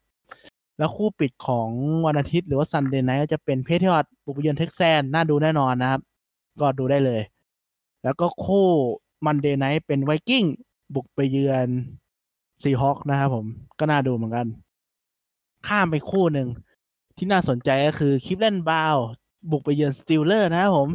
[0.78, 1.70] แล้วคู่ปิดของ
[2.06, 6.02] วันอาทิตย์หรือว่า Sunday Night ก็จะเป็น Patriots บุกไปเยือน Texans น่าดูแน่นอนนะครับ
[6.62, 7.22] ก็ดูได้เลย
[8.04, 8.68] แล้วก็คู่
[9.26, 10.44] Monday Night เป็น Vikings
[10.96, 11.68] บุกไปเยือน
[12.62, 13.46] Seahawks นะครับผม
[13.80, 14.48] ก็น่าดูเหมือนกัน
[15.68, 16.48] ข้ามไปคู่หนึ่ง
[17.18, 18.96] ที่น่าสนใจก็คือ Cleveland Browns
[19.52, 20.90] บุกไปเยือน Steelers นะครับผม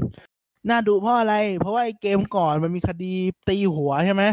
[0.68, 3.14] น่าดูเพราะอะไร เพราะว่าไอ้เกมก่อนมันมีคดี
[3.48, 4.24] ตีหัวใช่ไหม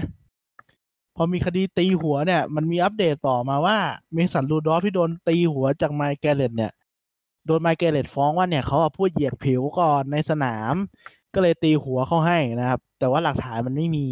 [1.21, 3.77] พอมีคดีตีหัวเนี่ย มันมีอัปเดตต่อมาว่า
[4.13, 6.71] Mason Rudolph ที่โดนตีหัวจาก Myles Garrett เนี่ย
[7.45, 10.73] โดน Myles Garrett ฟ้องว่าเนี่ยเขาพูดเหยียดผิวก่อนในสนาม
[11.33, 14.05] ก็เลยตีหัวเขาให้นะครับ แต่ว่าหลักฐานมันไม่มี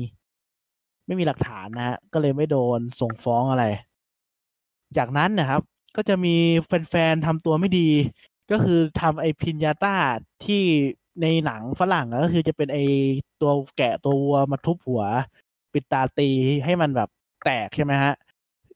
[1.06, 3.66] ไม่มีหลักฐานนะฮะก็เลยไม่โดนส่งฟ้องอะไร
[4.98, 5.62] จากนั้นนะครับ
[5.96, 6.36] ก็จะมี
[6.66, 7.90] แฟนๆทำตัวไม่ดี
[8.52, 9.96] ก็คือทำไอพินยาต้า
[10.46, 10.64] ที่
[11.22, 12.78] ในหนังฝรั่งก็คือจะเป็นไอ
[13.42, 15.04] ตัวแกะตัววัวมาทุบหัว
[15.74, 16.30] ปิดตาตี
[16.66, 17.10] ให้มันแบบ
[17.46, 18.14] แตกใช่ไหมฮะ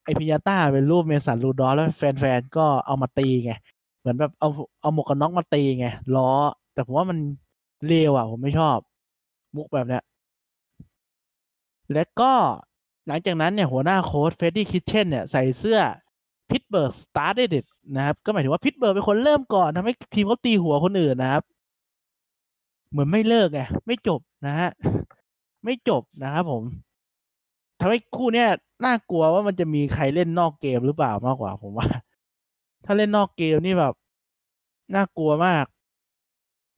[0.03, 3.53] ไอพิยาต้าเป็นรูปเมสันลูดอแล้วแฟนๆก็เอามาตีไง
[3.99, 4.49] เหมือนแบบเอา
[4.81, 6.31] เอาหมวกกันน็อกมาตีไงล้อ
[6.73, 7.17] แต่ผมว่ามัน
[7.87, 8.77] เลวอะ ผมไม่ชอบ
[9.55, 10.03] มุกแบบเนี้ย
[11.93, 12.33] และก็
[13.07, 15.79] หลังจากนั้นเนี่ยหัวหน้าโค้ช Freddie Kitchens เนี่ยใส่เสื้อ
[16.49, 17.65] Pittsburgh started it
[17.95, 21.43] นะครับ ก็หมายถึงว่า Pittsburgh เป็นคนเริ่มก่อนทำให้ทีมเขาตีหัวคนอื่นนะครับ
[22.91, 24.69] เหมือนไม่เลิกไงไม่จบนะฮะ
[25.63, 26.63] ไม่จบนะครับผม
[27.79, 28.49] ทำให้คู่เนี้ย
[28.85, 31.87] น่ากลัวว่ามันจะมีใครเล่นนอกเกมหรือเปล่ามากกว่า ผมว่า
[32.85, 33.93] ถ้าเล่นนอกเกมนี่แบบ
[34.95, 35.65] น่ากลัวมาก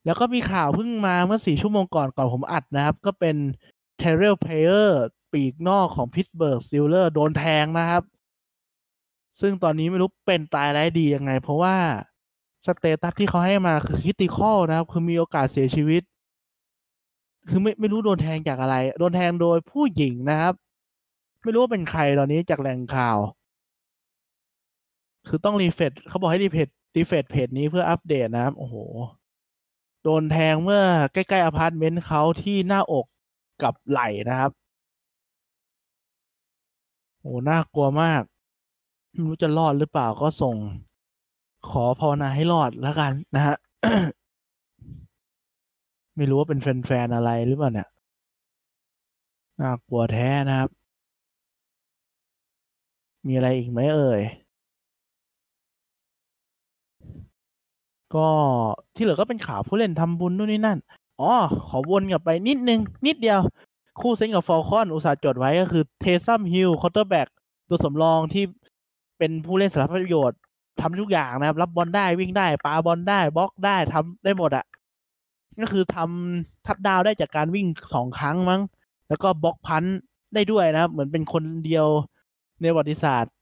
[0.05, 3.35] แล้วก็มีข่าวเพิ่งมาเมื่อสี่ชั่วโมงก่อนก่อนผมอัดนะครับ ก็เป็น
[3.97, 5.03] Terrelle Pryor
[5.33, 8.03] ปีกนอกของ Pittsburgh Steelers โดนแทงนะครับ
[9.41, 11.75] ซึ่งตอนนี้ไม่รู้เป็นตายร้ายดียังไง เพราะว่า
[12.65, 16.03] status ที่เขาให้มาคือ critical นะครับ คือมีโอกาสเสียชีวิต
[17.49, 20.53] คือไม่ไม่รู้โดนแทงจากอะไร โดนแทงโดยผู้หญิงนะครับ
[21.43, 23.17] ไม่รู้ว่าเป็นใครตอนนี้จากแหล่งข่าว
[25.27, 28.75] คือต้อง refresh เขาบอกให้ refresh refresh เพจนี้เพื่ออัปเดตนะครับโอ้โห
[30.03, 30.81] โดนแทงเมื่อ
[31.13, 33.05] ใกล้ๆอพาร์ตเมนต์เขาที่หน้าอก
[33.63, 34.51] กับไหล่นะครับ
[37.19, 38.21] โอ้น่ากลัวมาก
[39.09, 40.55] ไม่รู้จะรอดหรือเปล่าก็ส่ง
[41.69, 43.55] ขอภาวนาให้รอดแล้วกันนะฮะ
[46.17, 47.87] ไม่รู้ว่าเป็นแฟนๆอะไรหรือเปล่าเนี่ย
[49.59, 50.69] น่ากลัวแท้นะครับ
[53.27, 54.21] มีอะไรอีกไหมเอ่ย
[58.15, 58.27] ก็
[58.95, 60.79] ที่เหลือก็เป็นข่าวผู้เล่นทำบุญนู่นนี่นั่น
[61.21, 61.33] อ๋อ
[61.69, 63.39] ขอวนกลับไปนิดนึง นิดเดียว
[64.01, 67.27] คู่ Saints กับ Falcons อุตสาห์จดไว้ก็คือ Taysom Hill quarterback
[67.69, 68.43] ตัวสำรองที่
[69.17, 70.39] เป็นผู้เล่นสารพัดประโยชน์
[70.81, 74.65] ทำทุกอย่างนะครับ รับบอลได้วิ่งได้ปาบอลได้บล็อกได้ทำได้หมดอะ
[75.61, 78.61] ก็คือทำทัดดาวได้จากการวิ่งสองครั้งมั้ง
[79.09, 79.83] แล้วก็บล็อก punt
[80.33, 81.87] ได้ด้วยนะครับ เหมือนเป็นคนเดียว
[82.61, 83.33] ในประวัติศาสตร์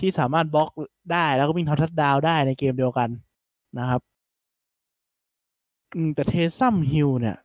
[0.00, 0.68] ที่สามารถบล็อก
[1.12, 3.08] ได้แล้วก็วิ่งทำทัดดาวได้ในเกมเดียวกัน
[3.78, 4.00] นะครับ
[6.14, 7.36] แต่ Taysom Hill เนี่ย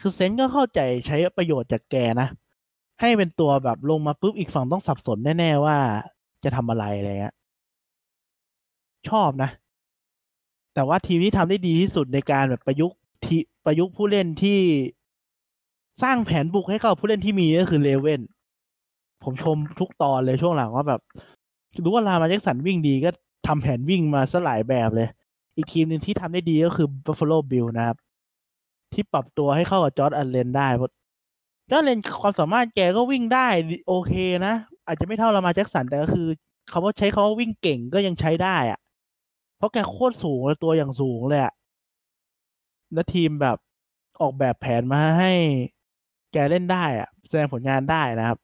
[0.00, 2.28] คือ Saints ก็เข้าใจใช้ประโยชน์จากแกนะ
[3.00, 5.76] ให้เป็นตัวแบบลงมาปุ๊บอีกฝั่งต้องสับสนแน่ ๆ ว่า
[6.44, 7.34] จะทำอะไรอะไรเงี้ย
[9.08, 9.50] ชอบนะ
[10.74, 14.58] แต่ว่าทีมที่ทำได้ดีที่สุดในการแบบประยุกต์ทีประยุกต์ผู้เล่นที่
[16.02, 18.20] สร้างแผนบุกให้เข้าผู้เล่นที่มีก็คือ Ravens
[19.22, 21.00] ผมชมทุกตอนเลยช่วงหลังว่าแบบ
[21.84, 23.10] รู้ว่า Lamar Jackson วิ่งดีก็
[23.46, 25.08] ทำแผนวิ่งมาซะหลายแบบเลย
[25.56, 27.96] อีกทีมหนึ่งที่ทำได้ดีก็คือ Buffalo Bills นะครับ
[28.92, 30.92] ที่ปรับตัวให้เข้ากับ Josh Allen ได้เพราะ
[31.70, 33.46] Josh Allen ความสามารถแกก็วิ่งได้
[33.88, 34.12] โอเค
[34.46, 34.54] นะ
[34.86, 36.26] อาจจะไม่เท่า Lamar Jackson แต่ก็คือ
[36.72, 38.78] คาว่าใช้เขาว่าวิ่งเก่งก็ยังใช้ได้อะ
[39.62, 41.54] เพราะแกโคตรสูงเลยตัวอย่างสูงเลยอะ
[42.94, 43.56] และทีมแบบ
[44.20, 45.32] ออกแบบแผนมาให้
[46.32, 48.38] แกเล่นได้อะแสดงผลงานได้นะครับ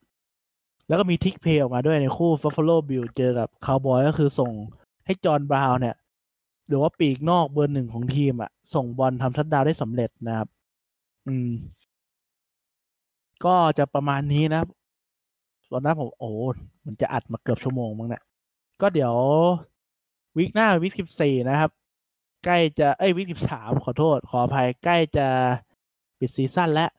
[0.87, 4.51] แล้วก็มี trick play ออกมาด้วยในคู่ Buffalo Bills เจอกับคาวบอยก็คือส่ง
[5.05, 5.95] ให้ John Brown เนี่ย
[6.67, 10.47] หรือว่าปีกนอกเบอร์หนึ่งของทีมอะส่งบอลทำทัดดาวได้สำเร็จนะครับ
[11.27, 11.49] อืม
[13.45, 14.69] ก็จะประมาณนี้นะครับ
[15.71, 16.31] ตอนนั้นผมโอ้
[16.85, 18.23] มันจะอัดมาเกือบชั่วโมงมั้งเนี่ย
[18.81, 19.15] ก็เดี๋ยว
[20.37, 21.71] วิกหน้าวิกสิบสี่นะครับ
[22.45, 25.27] ใกล้จะเอ้ยวิกสิบสามขอโทษ ขออภัยใกล้จะ
[26.19, 26.89] ปิดซีซั่นแล้ว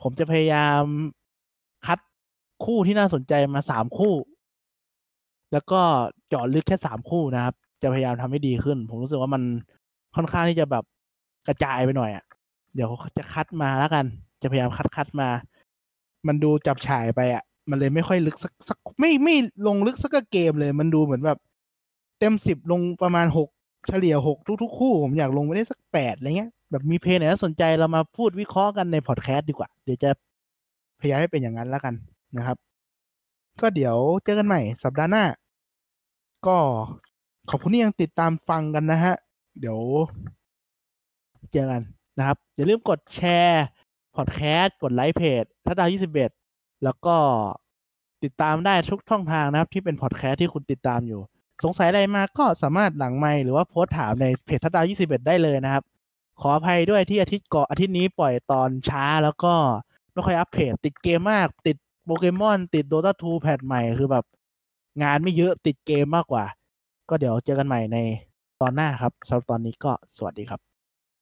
[0.00, 0.82] ผมจะพยายาม
[1.86, 1.98] คัด
[2.64, 4.14] คู่ที่น่าสนใจมาสามคู่
[5.52, 5.80] แล้วก็
[6.28, 9.42] เจาะลึกแค่สามคู่นะครับ จะพยายามทำให้ดีขึ้น ผมรู้สึกว่ามัน
[10.16, 10.84] ค่อนข้างที่จะแบบ
[11.48, 12.24] กระจายไปหน่อยอะ่ะ
[12.74, 14.04] เดี๋ยวจะคัดมาแล้วกัน
[14.42, 15.28] จะพยายามคัดคัดมา
[16.26, 19.34] มันดูจับฉายไปอะ่ะ มันเลยไม่ค่อยลึกสักสักไม่ไม่
[19.66, 21.38] ลงลึกสักเกมเลย มันดูเหมือนแบบ
[22.20, 23.48] เต็มสิบลงประมาณหก
[23.88, 30.10] เฉลี่ยหกทุก ๆ คู่ผมอยากลงไปได้สักแปดอะไรเงี้ยแบบมีเพลงไหนน่าสนใจเรามาพูดวิเคราะห์กันในพอดแคสต์ดีกว่า เดี๋ยวจะ
[31.00, 31.94] พยายามให้เป็นอย่างนั้นแล้วกัน
[32.36, 32.56] นะครับ
[33.60, 35.24] ก็เดี๋ยวเจอกันใหม่ สัปดาห์หน้า
[36.46, 36.56] ก็
[37.50, 39.14] ขอบคุณที่ยังติดตามฟังกันนะฮะ
[39.60, 39.78] เดี๋ยว
[41.52, 41.82] เจอกัน
[42.18, 43.64] นะครับ อย่าลืมกดแชร์
[44.16, 46.30] พอดแคสต์กดไลค์เพจทัดดาวยี่สิบเอ็ด
[46.84, 47.16] แล้วก็
[48.22, 51.20] ติดตามได้ทุกช่องทางนะครับ ที่เป็นพอดแคสต์ที่คุณติดตามอยู่
[51.64, 55.84] สงสัยอะไรมาก็สามารถหลังไมค์หรือว่าโพสถามในเพจทัดดาวยี่สิบเอ็ดได้เลยนะครับ
[56.40, 59.54] ขออภัยด้วยที่อาทิตย์ก่อนอาทิตย์นี้ปล่อยตอนช้าแล้วก็
[60.12, 64.24] ไม่ค่อยอัปเดตติดเกมมาก ติดโปเกมอน ติดโดตาทูแพทใหม่คือแบบ
[65.02, 66.44] งานไม่เยอะติดเกมมากกว่า
[67.08, 67.98] ก็เดี๋ยวเจอกันใหม่ใน
[68.60, 70.69] ตอนหน้าครับสำหรับตอนนี้ก็สวัสดีครับ